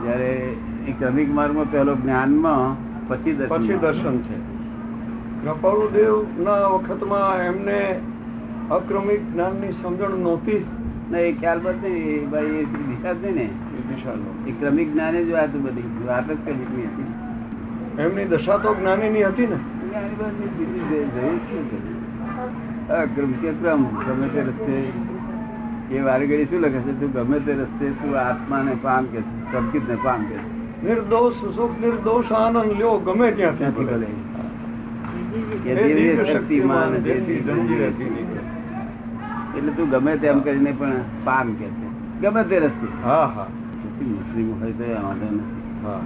[0.03, 0.55] જયારે
[0.99, 2.77] ક્રમિક માર્ગમાં પહેલો જ્ઞાનમાં
[3.07, 4.37] પછી દર્શન પછી દર્શન છે.
[5.43, 7.99] કૃપાળુદેવ ના વખતમાં એમને
[8.71, 10.65] અક્રમિક જ્ઞાનની સમજણ નહોતી.
[11.11, 12.29] ના એ ખ્યાલ બસ નહીં.
[12.29, 13.49] ભાઈ એ દિશા જ નહીં ને.
[14.47, 16.07] એ એ ક્રમિક જ્ઞાને જ વાત બધી.
[16.07, 17.13] વાત જ ક્રમિક હતી.
[18.01, 19.55] એમની દશા તો જ્ઞાનીની હતી ને.
[19.55, 20.31] જ્ઞાની બસ
[20.89, 21.93] જરૂર શું
[23.15, 23.85] ક્રમ કે ક્રમ
[24.21, 24.91] રસ્તે
[25.93, 26.99] એ વારગડી શું લખે છે?
[26.99, 29.19] તું ગમે તે રસ્તે તું આત્માને પામ કે
[29.79, 30.63] ને પામ કે.
[30.87, 34.07] નિર્દોષ સુખ નિર્દોષ આનંદ લ્યો ગમે ત્યાં ત્યાંથી ભલે.
[36.33, 36.93] શક્તિમાન.
[39.57, 42.19] એટલે તું ગમે તેમ કરીને પણ પામ કે છે.
[42.21, 43.03] ગમે તે રસ્તે.
[43.03, 43.47] હા હા.
[44.01, 45.85] મુસ્લિમ હોય તો વાંધો નથી.
[45.85, 46.01] હા.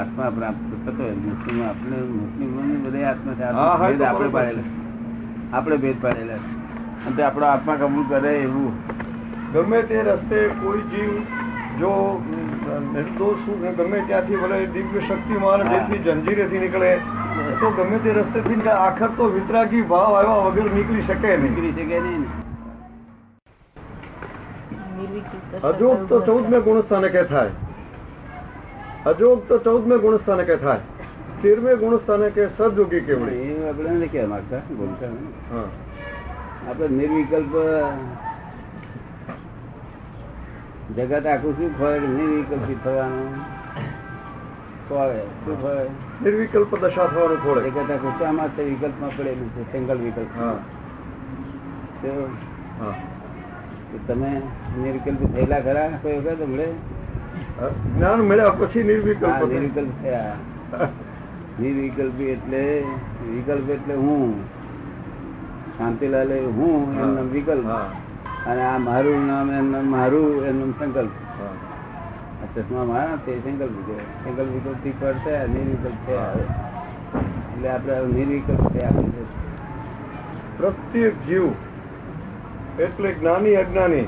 [0.00, 1.12] આત્મા પ્રાપ્ત થતો હોય.
[1.12, 4.62] મુસ્લિમ આપણે મુસ્લિમોને બધા આત્મા આપણે પાડેલા
[5.52, 6.61] આપણે ભેદ પાડેલા.
[7.06, 8.72] અને તે આપણો આત્મા કબૂલ કરે એવું.
[9.54, 11.10] ગમે તે રસ્તે કોઈ જીવ
[11.80, 11.92] જો
[12.92, 13.42] નિર્દોષ
[13.78, 15.66] ગમે ત્યાંથી ભલે દિવ્ય શક્તિમાન.
[15.72, 16.92] જેથી જંજીરેથી નીકળે
[17.60, 18.60] તો ગમે તે રસ્તેથી.
[18.76, 22.24] આખર તો વિતરાગી ભાવ આવ્યા વગર નીકળી શકે નીકળી શકે નહીં
[25.66, 27.52] હજુ તો ચૌદ મે ગુણસ્થાને કે થાય.
[29.10, 30.82] અજોગ તો ચૌદ મે ગુણસ્થાને કે થાય.
[31.42, 33.38] તેરમે ગુણસ્થાને કે સદયોગી કેવડી?
[33.52, 35.10] એ આપણે માંગતા બોલતા.
[35.52, 35.68] હા.
[36.68, 37.54] આપણે નિર્વિકલ્પ
[40.96, 43.34] જગત આખું શું ફળ નિર્વિકલ્પિત થવાનું
[44.88, 45.88] ફળે શું ફળ
[46.22, 49.72] નિર્વિકલ્પ દશા થવાનું થોડે જગત આખું શામાં છે વિકલ્પમાં પડેલું છે?
[49.72, 50.38] સિંગલ વિકલ્પ.
[50.38, 50.54] હા.
[52.02, 52.30] તો
[52.80, 52.94] હા.
[53.92, 54.40] તો તમે
[54.78, 55.88] નિર્વિકલ્પિત થયેલા ખરા?
[56.02, 56.66] કોઈ વખત હમણે?
[57.96, 60.36] જ્ઞાન મળ્યા પછી નિર્વિકલ્પ નિર્વિકલ્પ થયા.
[61.60, 62.84] નિર્વિકલ્પી એટલે
[63.30, 64.61] વિકલ્પ એટલે હું.
[65.78, 67.66] શાંતિલાલ એ હું એમનો વિકલ્પ.
[68.46, 71.14] અને આ મારું નામ એમનું મારું એમનું સંકલ્પ.
[71.42, 73.96] આ ચશ્મા મારા તે સંકલ્પ છે.
[74.22, 76.16] સંકલ્પ વિકલ્પથી પડશે નિર્વિકલ્પ છે.
[77.52, 79.22] એટલે આપણે નિર્વિકલ્પ છે આપણે
[80.56, 81.46] પ્રત્યેક જીવ
[82.78, 84.06] એટલે જ્ઞાની અજ્ઞાની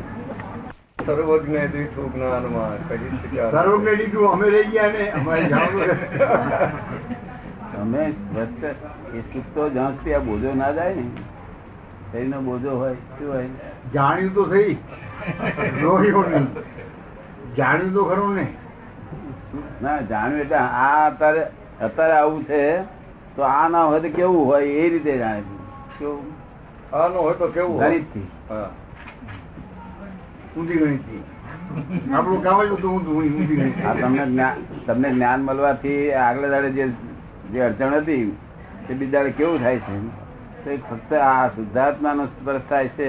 [1.06, 5.44] સર્વજ્ઞ દીઠું જ્ઞાનમાં કહી શક્યા સર્વજ્ઞ લીધું અમે રહી ગયા ને અમારે
[7.82, 8.64] અમે સ્વસ્થ
[9.18, 11.04] એ સુખ તો જ્યાં સુધી આ બોજો ના જાય ને.
[12.14, 13.48] શરીરનો બોજો હોય શું હોય?
[13.94, 14.76] જાણ્યું તો થઈ
[16.22, 16.46] નહીં.
[17.56, 18.46] જાણ્યું તો ખરું ને.
[19.82, 21.42] ના જાણ્યું એટલે આ અત્યારે
[21.88, 22.62] અત્યારે આવું છે
[23.36, 25.56] તો આ ના હોય તો કેવું હોય એ રીતે જાણે છે.
[25.98, 26.26] કેવું?
[27.18, 28.26] હોય તો કેવું ગણિતથી
[30.56, 31.22] ઊંધી ગણિતથી.
[32.14, 34.56] આપણું કામ ઊંધી ગણિત તમને જ્ઞાન
[34.86, 36.70] તમને જ્ઞાન મળવાથી આગલા દાડે
[37.52, 38.26] જે અડચણ હતી
[38.86, 39.94] તે બીજા કેવું થાય છે?
[40.64, 43.08] તો ફક્ત આ શુદ્ધાત્માનો સ્પર્શ થાય છે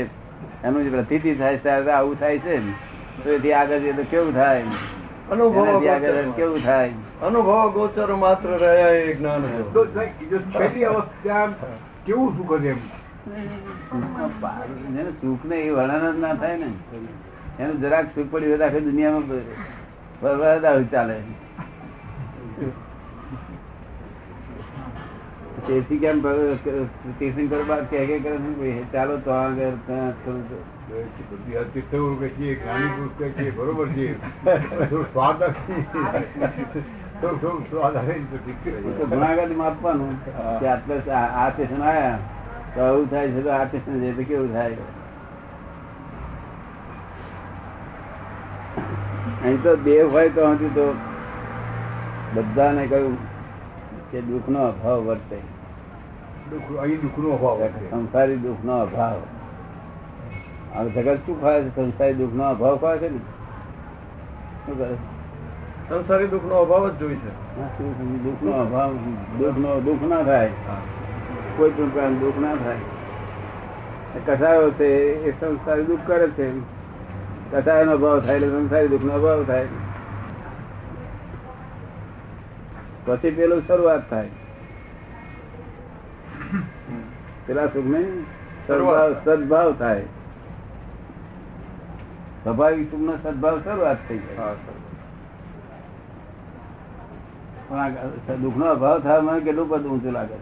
[0.63, 2.55] એનું જે પ્રતિથી થાય છે ત્યારે આવું થાય છે
[3.23, 4.63] તો એથી આગળ જઈએ તો કેવું થાય
[5.31, 6.91] અનુભવ આગળ કેવું થાય
[7.21, 9.61] અનુભવ ગોચર માત્ર રહ્યા એ જ્ઞાન છે.
[9.73, 9.85] તો
[10.31, 11.47] જો છેલ્લી અવસ્થા
[12.05, 12.79] કેવું સુખ કરે એમ?
[15.21, 16.69] સુખ ને એ વર્ણન જ ના થાય ને.
[17.59, 19.41] એનું જરાક સુખ પડ્યું હોય આખી દુનિયામાં
[20.21, 21.17] ફરવા ચાલે.
[25.67, 26.21] તેથી કેમ
[27.19, 28.91] તીર્થંકર બાદ કે કે કરે છે?
[28.91, 29.71] ચાલો તો આગળ
[32.19, 34.15] કે જ્ઞાની પુરુષ કે બરોબર છે
[35.13, 35.43] સ્વાદ
[39.57, 40.25] માપવાનું
[40.59, 41.81] કે આટલે આ સ્ટેશન
[42.75, 44.77] તો આવું થાય છે તો આ સ્ટેશન જાય તો કેવું થાય?
[49.43, 50.95] અહીં તો દેવ હોય તો હજુ તો
[52.35, 53.17] બધાને કહ્યું
[54.11, 55.05] કે દુઃખનો અભાવ
[56.51, 58.39] વર્તે દુઃખ નો અભાવ સંસારી
[60.75, 61.75] આ જગત શું ખાય છે?
[61.75, 63.17] સંસારી દુઃખનો અભાવ ખાય છે ને?
[64.65, 64.95] શું કરે?
[65.89, 67.29] સંસારી દુઃખનો અભાવ જ જોઈ છે.
[68.23, 68.93] દુઃખ નો અભાવ
[69.37, 70.51] દુઃખ નો દુઃખ ના થાય.
[71.57, 72.75] કોઈ પણ પ્રકાર દુઃખ ના થાય.
[74.25, 76.51] કસાયો છે એ સંસારી દુઃખ કરે છે.
[77.51, 79.67] કસાયો નો અભાવ થાય એટલે સંસારી દુઃખ નો અભાવ થાય.
[83.05, 84.29] પછી પેલું શરૂઆત થાય.
[87.45, 88.01] પેલા સુખ ને
[88.67, 90.05] સદભાવ થાય.
[92.43, 94.55] સ્વાભાવિક સુખ નો સદભાવ શરૂઆત થઈ જાય.
[97.69, 100.37] પણ આ દુઃખનો અભાવ થવા મને કેટલું બધું ઊંચું લાગે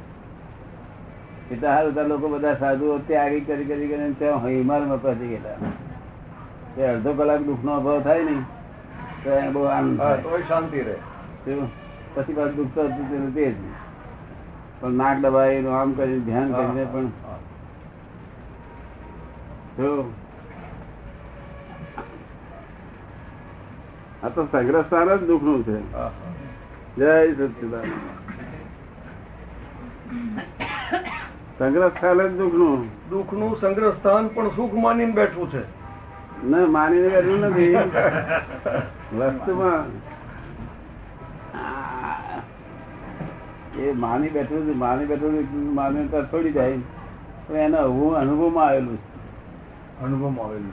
[1.51, 5.57] એટલે હાલ બધા લોકો બધા સાધુઓ ત્યાગી કરી કરી કરીને ત્યાં હિમાલયમાં પહોંચી ગયેલા.
[6.75, 8.43] તે અડધો કલાક દુઃખ નો અભાવ થાય નહીં
[9.23, 10.43] તો એને બહુ આનંદ થાય.
[10.51, 10.97] શાંતિ રહે.
[12.15, 12.81] પછી પાછું દુઃખ તો
[13.35, 13.55] તે જ
[14.83, 17.07] પણ નાક દબાવી આમ કરી ધ્યાન કરીને પણ
[24.23, 25.77] આ તો સંગ્રહ સ્થાન જ દુઃખનું છે.
[26.97, 27.87] જય સચિદાન
[31.57, 32.81] સંગ્રહ સ્થાન જ દુઃખનું.
[33.09, 35.63] દુઃખનું સંગ્રહ સ્થાન પણ સુખ માનીને બેઠું છે.
[36.45, 37.75] ના માનીને બેઠું નથી.
[39.17, 39.85] વસ્તુમાં
[43.79, 46.77] એ માની બેઠેલું છે, માની બેઠેલું છે, માની છોડી જાય.
[47.47, 49.13] પણ એના હું અનુભવમાં આવેલું છે.
[50.03, 50.67] અનુભવમાં આવેલું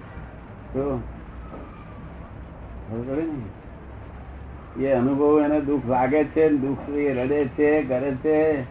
[3.15, 4.85] ને?
[4.85, 8.63] એ અનુભવ એને દુઃખ લાગે છે દુઃખ એ રડે છે કરે છે.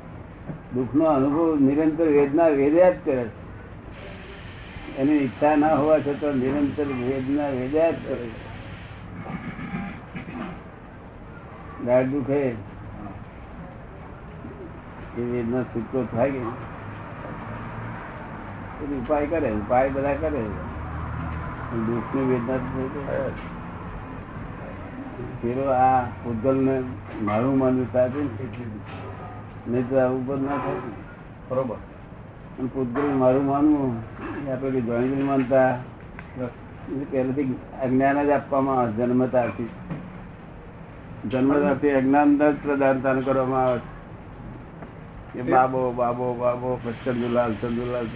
[0.74, 3.40] દુઃખનો અનુભવ નિરંતર વેદના વેદ્યા જ કરે છે.
[4.98, 8.50] એની ઈચ્છા ના હોવા છતાં નિરંતર વેદના વેદ્યા જ કરે છે.
[11.86, 12.52] દાઢ દુખે
[15.18, 16.40] એ વેદના છૂટકો થાય કે
[18.96, 20.44] ઉપાય કરે ઉપાય બધા કરે.
[21.88, 22.58] દુઃખની વેદના
[25.42, 26.76] પેલો આ ઉદ્ગલ ને
[27.22, 28.20] મારું માનવું સાથે
[29.68, 30.80] નહીં તો આવું બધું ના થાય
[31.50, 31.76] બરોબર.
[32.74, 33.92] પૂતગલ મારું માનવું
[34.48, 35.70] એ આપણે કઈ માનતા.
[37.12, 39.70] પહેલેથી અજ્ઞાન જ આપવામાં આવે જન્મતાથી.
[41.32, 43.80] જન્મથી અજ્ઞાન જ પ્રદાન કરવામાં આવે.
[45.34, 48.08] કે બાબો બાબો બાબો ચંદુલાલ ચંદુલાલ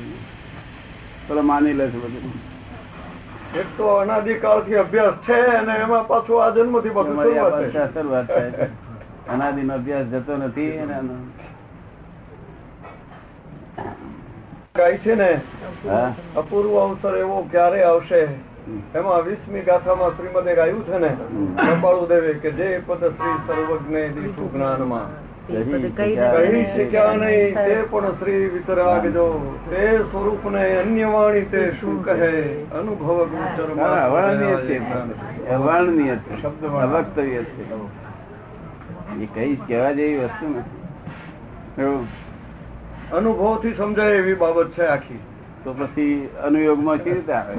[1.27, 2.33] પેલો માની લે છે બધું.
[3.59, 6.93] એક તો અનાદિકાળથી અભ્યાસ છે અને એમાં પાછું આ જન્મથી
[7.93, 8.69] શરૂઆત થાય.
[9.33, 10.71] અનાદિ નો અભ્યાસ જતો નથી
[14.75, 15.31] ગાય છે ને
[16.35, 18.21] અપૂર્વ અવસર એવો ક્યારે આવશે?
[18.95, 21.11] એમાં વીસમી ગાથામાં શ્રીમદે ગાયું છે ને
[21.69, 25.07] કપાળુ દેવે કે જે પદ શ્રી સર્વજ્ઞ દીઠું જ્ઞાનમાં.
[25.47, 27.55] કહી શક્યા નહીં.
[27.55, 32.41] તે પણ શ્રી વિતરાગ જો તે સ્વરૂપ ને અન્ય વાણી તે શું કહે?
[32.53, 36.41] અનુભવ ગોચર અવર્ણનીય છે અવર્ણનીય છે.
[36.41, 36.83] શબ્દમાં.
[36.83, 37.73] અવક્તવ્ય છે.
[39.23, 40.83] એ કઈ કહેવા જેવી વસ્તુ નથી.
[43.13, 45.19] અનુભવથી સમજાય એવી બાબત છે આખી.
[45.63, 47.55] તો પછી અનુયોગમાં કેવી રીતે આવે?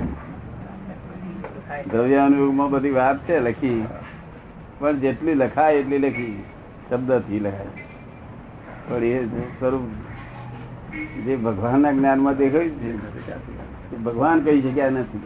[1.91, 3.87] દ્રવ્ય અનુયોગમાં બધી વાત છે લખી.
[4.79, 6.45] પણ જેટલી લખાય એટલી લખી.
[6.91, 7.73] શબ્દથી લખાય.
[8.89, 9.25] પણ એ
[9.59, 9.85] સ્વરૂપ
[11.25, 15.23] જે ભગવાનના જ્ઞાનમાં દેખાયું છે ભગવાન કઈ શક્યા નથી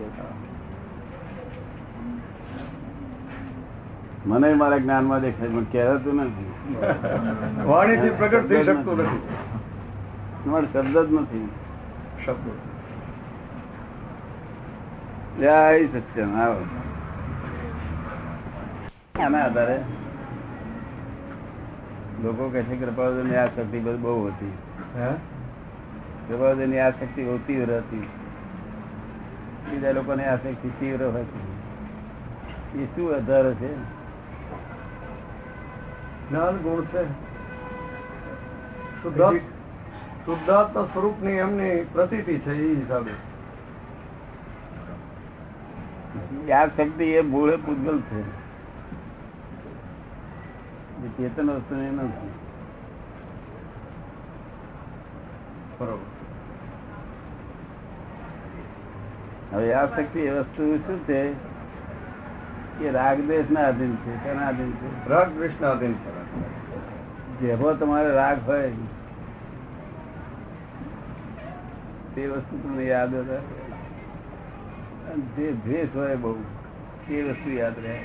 [4.26, 6.48] મને મારા જ્ઞાનમાં દેખાય પણ કહેવાતું નથી.
[7.64, 9.20] વાણીથી પ્રગટ થઈ શકતું નથી.
[10.50, 11.48] મારો શબ્દ જ નથી.
[12.26, 12.48] શબ્દ.
[15.40, 16.62] જય સત્યમ આવો
[19.24, 19.76] આના આધારે
[22.23, 24.53] લોકો કહે છે કૃપાળુની આ શક્તિ બહુ હતી.
[26.29, 28.07] કૃપાળુની આ શક્તિ બહુ તીવ્ર હતી.
[29.71, 31.59] બીજા લોકોને આ શક્તિ તીવ્ર છે.
[32.79, 33.75] એ શું આધાર છે?
[36.31, 37.05] જ્ઞાન ગુણ છે.
[40.27, 43.14] શુદ્ધાત્મા સ્વરૂપની એમની પ્રતીતિ છે એ હિસાબે.
[46.53, 48.47] આ શક્તિ એ મૂળ પૂતગલ છે.
[50.99, 52.30] એ ચેતન વસ્તુ ને નથી
[55.78, 56.07] બરોબર.
[59.53, 61.32] હવે આ શક્તિ એ વસ્તુ શું છે?
[62.78, 65.09] કે રાગ દેશ ના આધીન છે કેના આધીન છે.
[65.09, 66.18] રાગ દ્વેષના અધીન છે.
[67.40, 68.72] જેવો તમારે રાગ હોય
[72.14, 73.40] તે વસ્તુ તમને યાદ હતા
[75.36, 76.34] જે દ્વેષ હોય બહુ
[77.09, 78.05] તે વસ્તુ યાદ રહે.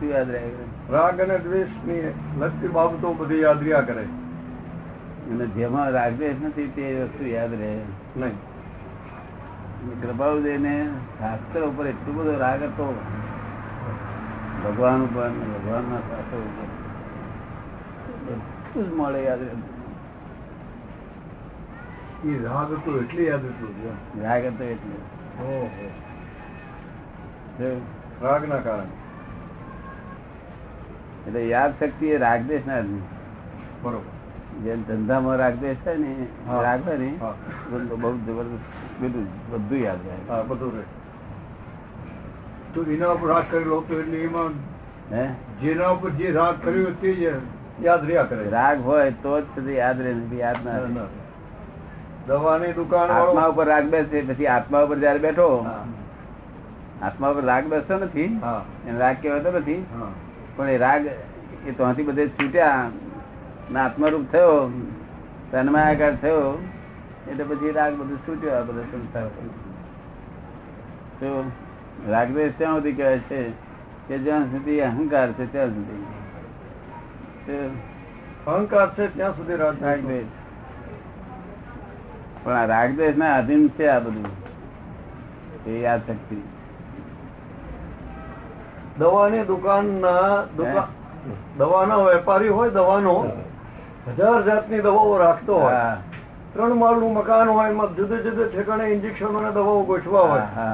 [0.00, 0.50] શું યાદ રહે
[0.90, 4.02] રાગ અને દ્વેષની લગતી બાબતો બધી યાદ રહ્યા કરે.
[4.02, 7.80] અને જેમાં રાગદ્વેષ નથી તે વસ્તુ યાદ રહે.
[8.16, 8.34] નહીં.
[10.02, 13.00] કૃપાળુદેવને શાસ્ત્ર ઉપર એટલો બધો રાગ હતો.
[14.64, 16.64] ભગવાન ઉપર ભગવાન ના શાસ્ત્ર ઉપર.
[18.26, 19.50] બધું જ મળે યાદ રહે.
[22.28, 23.92] એ રાગ હતો એટલે યાદ હતું.
[24.22, 24.94] રાગ હતો એટલે.
[25.42, 25.90] ઓહો.
[27.58, 27.80] જો,
[28.22, 29.05] રાગના કારણે.
[31.26, 32.82] એટલે યાદ શક્તિ એ રાગદેશ ના
[33.82, 34.12] બરોબર.
[34.64, 36.12] જેમ ધંધામાં રાગદેશ થાય ને.
[36.66, 37.10] રાગ હોય ને
[37.70, 38.64] બહુ જબરદસ્ત
[39.00, 40.42] બધું બધું યાદ રહે.
[40.48, 40.84] બધું રહે.
[42.74, 44.50] તો એના ઉપર રાગ કરેલો હતો એટલે એમાં
[45.12, 45.24] હે?
[45.60, 47.10] જેના ઉપર જે રાગ કર્યો તે
[47.82, 48.50] યાદ રહ્યા કરે.
[48.50, 51.06] રાગ હોય તો જ યાદ રહે યાદ ના રહે.
[52.28, 55.48] દવાની દુકાન આત્મા ઉપર રાગ બેસે પછી આત્મા ઉપર જયારે બેઠો
[57.02, 58.28] આત્મા ઉપર રાગ બેસતો નથી
[58.98, 59.80] રાગ કહેવાતો નથી.
[59.94, 60.08] હા.
[60.56, 61.06] પણ એ રાગ
[61.66, 62.90] એ ત્યાંથી બધે છૂટ્યા
[63.70, 64.70] ને આત્મરૂપ થયો
[65.50, 66.62] તન્માયાકાર થયો
[67.30, 69.26] એટલે પછી રાગ બધું છૂટ્યો આ બધા સંસાર.
[69.26, 69.46] પર.
[71.20, 71.50] તો
[72.08, 73.50] રાગદ્વેષ ત્યાં સુધી કહેવાય છે
[74.08, 76.04] કે જ્યાં સુધી અહંકાર છે ત્યાં સુધી.
[78.46, 80.26] અહંકાર છે ત્યાં સુધી રાગ રાગદ્વેષ
[82.44, 84.26] પણ આ રાગદેશ ના અધીન છે આ બધું.
[85.66, 86.36] એ યાદ શક્તિ
[88.98, 90.88] દવાની દુકાનના દુકાન
[91.58, 93.14] દવાના વેપારી હોય દવાનો
[94.18, 95.96] હજાર જાતની દવાઓ રાખતો હોય.
[96.52, 100.68] ત્રણ માળનું મકાન હોય એમાં જુદા જુદા ઠેકાણે ઇન્જેક્શનો અને દવાઓ ગોઠવા હોય.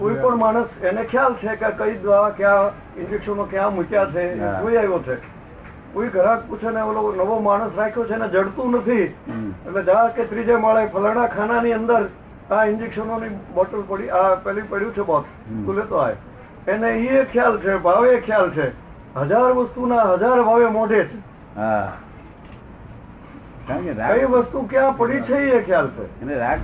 [0.00, 2.70] કોઈ પણ માણસ એને ખ્યાલ છે કે કઈ દવા ક્યાં
[3.04, 5.18] ઇન્જેક્શનો ક્યાં મૂક્યા છે કોઈ જોઈ આવ્યો છે.
[5.94, 9.08] કોઈ ગ્રાહક પૂછે ને ઓલો નવો માણસ રાખ્યો છે ને જડતું નથી.
[9.66, 12.02] એટલે જા કે ત્રીજે માળે ફલાણા ખાનાની અંદર
[12.50, 15.28] આ ઇન્જેક્શનોની બોટલ પડી આ પેલી પડ્યું છે બોક્સ.
[15.66, 16.16] તું લેતો આય.
[16.68, 18.68] એને એ ખ્યાલ છે ભાવે ખ્યાલ છે.
[19.16, 21.18] હજાર વસ્તુના હજાર ભાવે મોઢે છે.
[21.56, 21.92] હા.
[24.12, 26.20] કઈ વસ્તુ ક્યાં પડી છે એ ખ્યાલ છે.
[26.20, 26.58] એને રાગ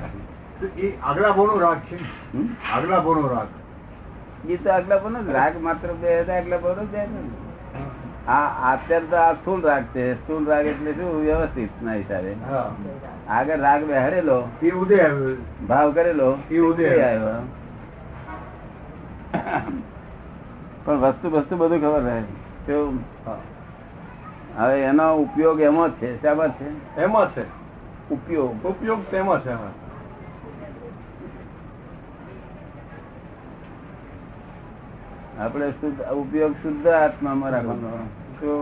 [0.78, 1.98] એ આગલા ભાવનો રાગ છે.
[2.72, 3.46] આગલા ભાવનો રાગ.
[4.50, 6.96] એ તો આગલા પર રાગ માત્ર બે આગલા પર જ
[8.28, 10.14] આ અત્યારે તો આ સ્થૂળ રાગ છે.
[10.14, 11.22] સ્થૂળ રાગ એટલે શું?
[11.22, 12.32] વ્યવસ્થિત ના હિસાબે.
[12.32, 12.70] હા.
[13.28, 15.36] આગળ રાગ બેહરેલો એ ઉદય આવ્યો.
[15.68, 17.42] ભાવ કરેલો એ ઉદય આવ્યો.
[20.84, 22.18] પણ વસ્તુ વસ્તુ બધું ખબર રહે.
[24.56, 26.20] હવે એનો ઉપયોગ એમાં જ છે.
[26.22, 26.66] શામાં છે.
[26.96, 27.44] એમાં છે.
[28.10, 28.56] ઉપયોગ.
[28.64, 29.52] ઉપયોગ તેમાં છે
[35.36, 37.90] આપણે શુદ્ધ ઉપયોગ શુદ્ધ આત્મામાં રાખવાનો.
[38.38, 38.52] તો.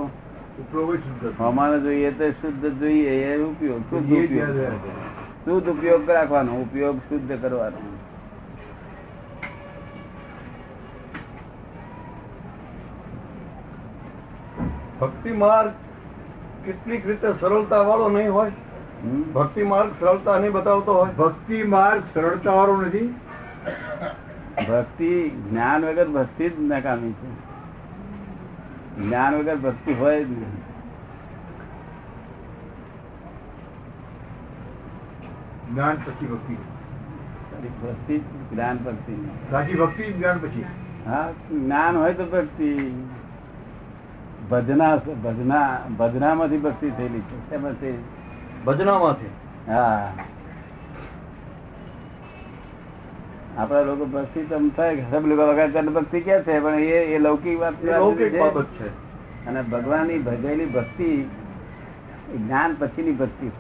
[1.41, 3.83] અમારે જોઈએ તો શુદ્ધ જોઈએ એ ઉપયોગ.
[3.91, 4.55] શુદ્ધ ઉપયોગ.
[5.45, 6.53] શુદ્ધ ઉપયોગ રાખવાનો.
[6.63, 7.81] ઉપયોગ શુદ્ધ કરવાનો.
[15.01, 15.71] ભક્તિ માર્ગ
[16.65, 18.53] કેટલીક રીતે સરળતા વાળો નહીં હોય?
[19.35, 21.13] ભક્તિ માર્ગ સરળતા નહીં બતાવતો હોય?
[21.13, 23.15] ભક્તિ માર્ગ સરળતા વાળો નથી.
[24.69, 27.51] ભક્તિ જ્ઞાન વગર ભક્તિ જ નકામી છે.
[29.03, 30.71] જ્ઞાન વગર ભક્તિ હોય જ નહીં.
[35.75, 36.55] જ્ઞાન પછી ભક્તિ.
[37.87, 38.23] ભક્તિ જ
[38.53, 39.29] જ્ઞાન ભક્તિ.
[39.51, 40.65] સાચી ભક્તિ જ્ઞાન પછી.
[41.07, 42.95] હા જ્ઞાન હોય તો ભક્તિ.
[44.51, 47.51] ભજના ભજના ભજનામાંથી ભક્તિ થયેલી છે.
[47.51, 48.05] શેમાંથી?
[48.65, 49.27] ભજનામાંથી?
[49.73, 50.13] હા.
[53.59, 56.61] આપણા લોકો ભક્તિ તો થાય સબ લોકો વગર ભક્તિ ક્યાં છે?
[56.61, 59.11] પણ એ એ લૌકિક વાત લૌકિક બાબત છે.
[59.47, 61.25] અને ભગવાનની ભજેલી ભક્તિ
[62.37, 63.51] જ્ઞાન જ્ઞાન પછીની ભક્તિ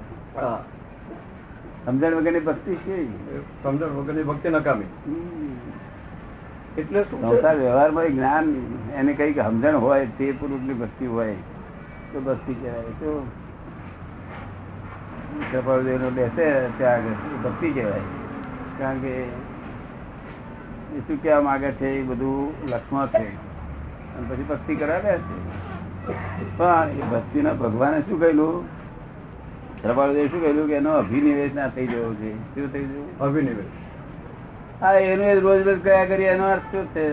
[1.86, 4.84] સમજણ વગરની ભક્તિ છે સમજણ સમજણ વગરની ભક્તિ નકામી.
[6.78, 8.56] એટલે સંસાર વ્યવહારમાં જ્ઞાન
[8.94, 11.34] એને કંઈક સમજણ હોય તે પુરુષની ભક્તિ હોય
[12.12, 13.26] તો ભક્તિ કહેવાય તો
[15.52, 17.10] કપાળદેવનો બેસે ત્યાં આગળ
[17.44, 18.00] ભક્તિ કહેવાય.
[18.78, 23.50] કારણ કે એ શું કહેવા માગે છે એ બધું લક્ષ્મણ છે.
[24.16, 26.56] અને પછી ભક્તિ કરાવે છે.
[26.58, 28.66] પણ એ ભક્તિના ભગવાને શું કહેલું?
[29.82, 32.54] કૃપાળદેવ શું કહેલું કે એનો અભિનિવેશ ના થઈ જવો છે.
[32.54, 33.66] શું થઈ જવું અભિનિવેશ.
[34.80, 37.04] હા એનું રોજ રોજ કયા કરીએ એનો અર્થ શું છે?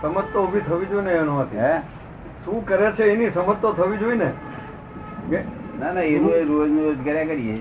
[0.00, 1.72] સમજ તો ઊભી થવી જોઈએ ને એનામાંથી હે?
[2.44, 4.28] શું કરે છે એની સમજ તો થવી જોઈએ ને?
[5.80, 7.56] ના ના એનું રોજ રોજ કર્યા કરીએ.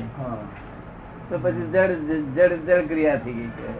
[1.30, 1.92] તો પછી જડ
[2.36, 3.74] જડ જડ ક્રિયા થઈ ગઈ છે.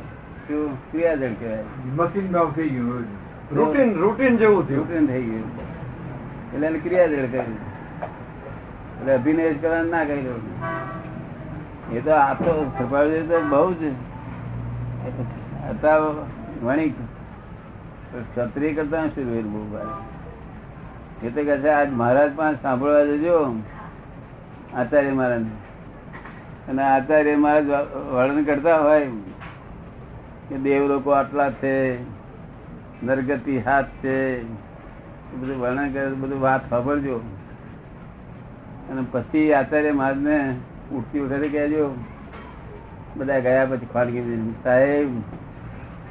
[0.48, 1.66] શું ક્રિયા જડ કહેવાય?
[1.98, 3.06] મશીન ભાવ થઈ ગયું
[3.52, 4.80] રૂટીન રૂટીન જેવું થયું.
[4.80, 5.48] રૂટીન થઈ ગયું
[6.54, 7.58] એટલે એને ક્રિયા જડ કરી
[8.98, 10.44] એટલે અભિનય કરવાનું ના કર્યું
[11.94, 12.52] એ તો આ તો
[13.50, 13.94] બહુ જ
[16.62, 16.94] વણિક
[18.36, 23.56] ક્ષત્રિય કરતા શું બહુ ભાઈ એ તો કહે આજ મહારાજ પાસે સાંભળવા જજો.
[24.74, 25.42] આચાર્ય મહારાજ
[26.70, 27.66] અને આચાર્ય મહારાજ
[28.14, 29.08] વર્ણન કરતા હોય
[30.50, 32.04] કે દેવ લોકો આટલા છે,
[33.06, 34.44] નરગતિ હાથ છે.
[35.36, 37.16] બધું વર્ણન કરે બધું વાત સાંભળજો.
[38.92, 40.56] અને પછી આચાર્ય મહારાજને
[40.94, 41.96] ઉઠતી વખતે કહેજો
[43.18, 45.10] બધા ગયા પછી ખાનગી સાહેબ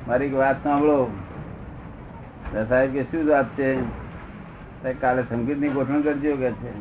[0.09, 1.11] મારી વાત સાંભળો.
[2.69, 3.77] સાહેબ કે શું વાત છે?
[5.01, 6.73] કાલે સંગીતની ગોઠવણ કરજો કે છે.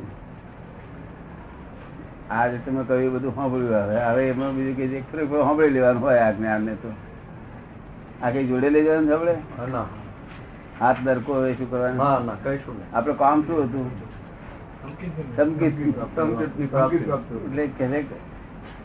[2.29, 4.03] આજે તમે કહ્યું બધું સાંભળ્યું હવે.
[4.03, 6.93] હવે એમાં બીજું કે જે ખરેખર સાંભળી લેવાનું હોય આ જ્ઞાનને તો.
[8.21, 9.85] આ કઈ જોડે લઈ જવાનું સાંભળે હા,
[10.79, 12.05] હાથ દરકો હવે શું કરવાનું?
[12.05, 12.35] હા ના
[12.93, 14.13] આપડે કામ શું હતું?
[15.35, 15.79] સંગીત.
[17.79, 18.05] એટલે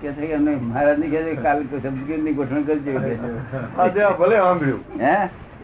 [0.03, 2.93] કે કે અમને મહારાજની કે કાલ કે ની ગોઠવણ કરજો.
[3.79, 4.81] આજે આ ભલે સાંભળ્યું.
[5.01, 5.15] હે?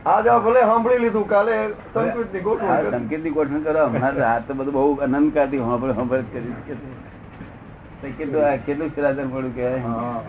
[0.06, 1.52] આજે ભલે સાંભળી લીધું કાલે
[1.94, 3.84] સંકેતની ગોઠવણ સંકેતની ગોઠવણ કરો.
[3.84, 9.20] અમારે હાથ તો બધું બહુ આનંદ કાઢી સાંભળ સાંભળ કરી કે કેટલું આ કેટલું શ્રાદ્ધ
[9.20, 10.20] પડ્યું કે હા.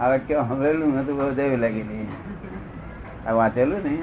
[0.00, 2.06] હવે કેવું સાંભળેલું નતું બહુ દેવી લાગેલી
[3.26, 3.98] આ વાંચેલું ને?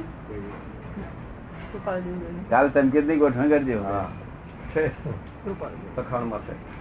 [2.49, 3.83] કાલ સંકેતની ગોઠવણ કરજો.
[3.83, 4.07] હા.
[4.75, 4.87] છે
[5.97, 6.74] લખાણમાં છે.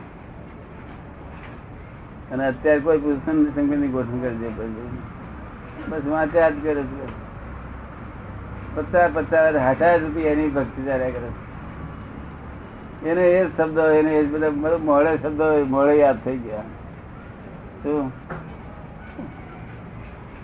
[2.32, 4.48] અને અત્યારે કોઈ પુસ્તક સંકેતની ગોઠવણ કરી દે
[5.88, 7.06] બસ વાંચે આજ કરે છે.
[8.74, 11.30] પચાસ પચાસ હજાર રૂપિયા એની ભક્તિ ચાલ્યા કરે
[13.10, 15.40] એને એ શબ્દ એને એ બધા મતલબ મોડે શબ્દ
[15.74, 16.66] મોડે યાદ થઈ ગયા.
[17.82, 18.06] શું?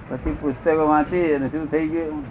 [0.09, 2.25] પછી પુસ્તકો વાંચી અને શું થઈ ગયું?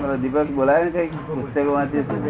[0.00, 2.20] મારો દીપક બોલાવે ને કઈ પુસ્તકો વાંચી શું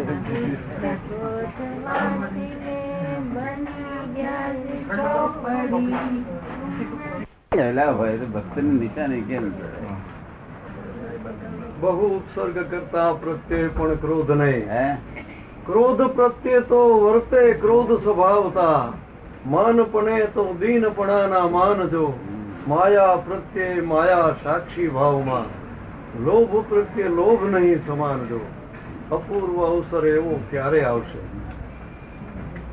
[7.97, 9.47] હોય તો ભક્તની નિશાની કેમ
[11.81, 14.69] બહુ ઉપસર્ગ કરતા પ્રત્યે પણ ક્રોધ નહીં.
[15.65, 18.79] ક્રોધ પ્રત્યે તો વર્તે ક્રોધ સ્વભાવતા.
[19.47, 22.05] માનપણે તો દીનપણાના માનજો
[22.67, 25.47] માયા પ્રત્યે માયા સાક્ષી ભાવમાં.
[26.25, 28.41] લોભ પ્રત્યે લોભ નહીં સમાનજો
[29.11, 31.24] અપૂર્વ અવસર એવો ક્યારે આવશે?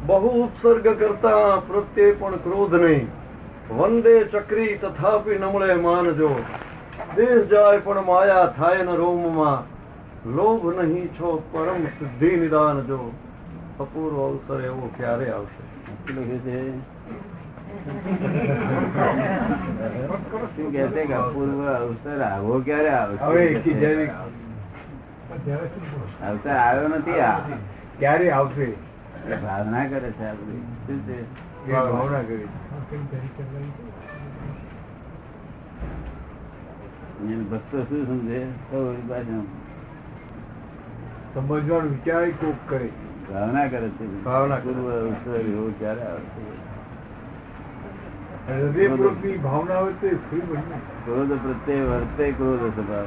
[0.03, 3.09] બહુ ઉપસર્ગ કરતા પ્રત્યે પણ ક્રોધ નહીં
[3.73, 6.31] વંદે ચક્રી તથાપી નમળે માનજો
[7.17, 9.61] દેશ જાય પણ માયા થાય ન રોમમાં
[10.33, 12.99] લોભ નહીં છો પરમ સિદ્ધિ નિદાન જો
[13.81, 15.63] અપૂર્વ અવસર એવો ક્યારે આવશે
[21.21, 23.25] અપૂર્વ અવસર આવો ક્યારે આવશે?
[26.23, 27.21] અવસર આવ્યો નથી
[27.99, 28.67] ક્યારે આવશે?
[29.31, 31.25] ભાવના કરે છે આ શું છે?
[31.73, 32.49] ભાવના કરી
[37.45, 38.47] ભક્તો શું સમજે?
[41.35, 42.89] સમજવાનો વિચાર કોક કરે.
[43.33, 44.07] ભાવના કરે છે.
[44.07, 44.73] ભાવના કરે.
[44.73, 46.73] પૂર્વ અવસર એવો ક્યારે આવે છે.
[49.37, 50.09] ભાવના હોય તો
[51.05, 53.07] ક્રોધ પ્રત્યે વર્તે ક્રોધ સ્વભાવ.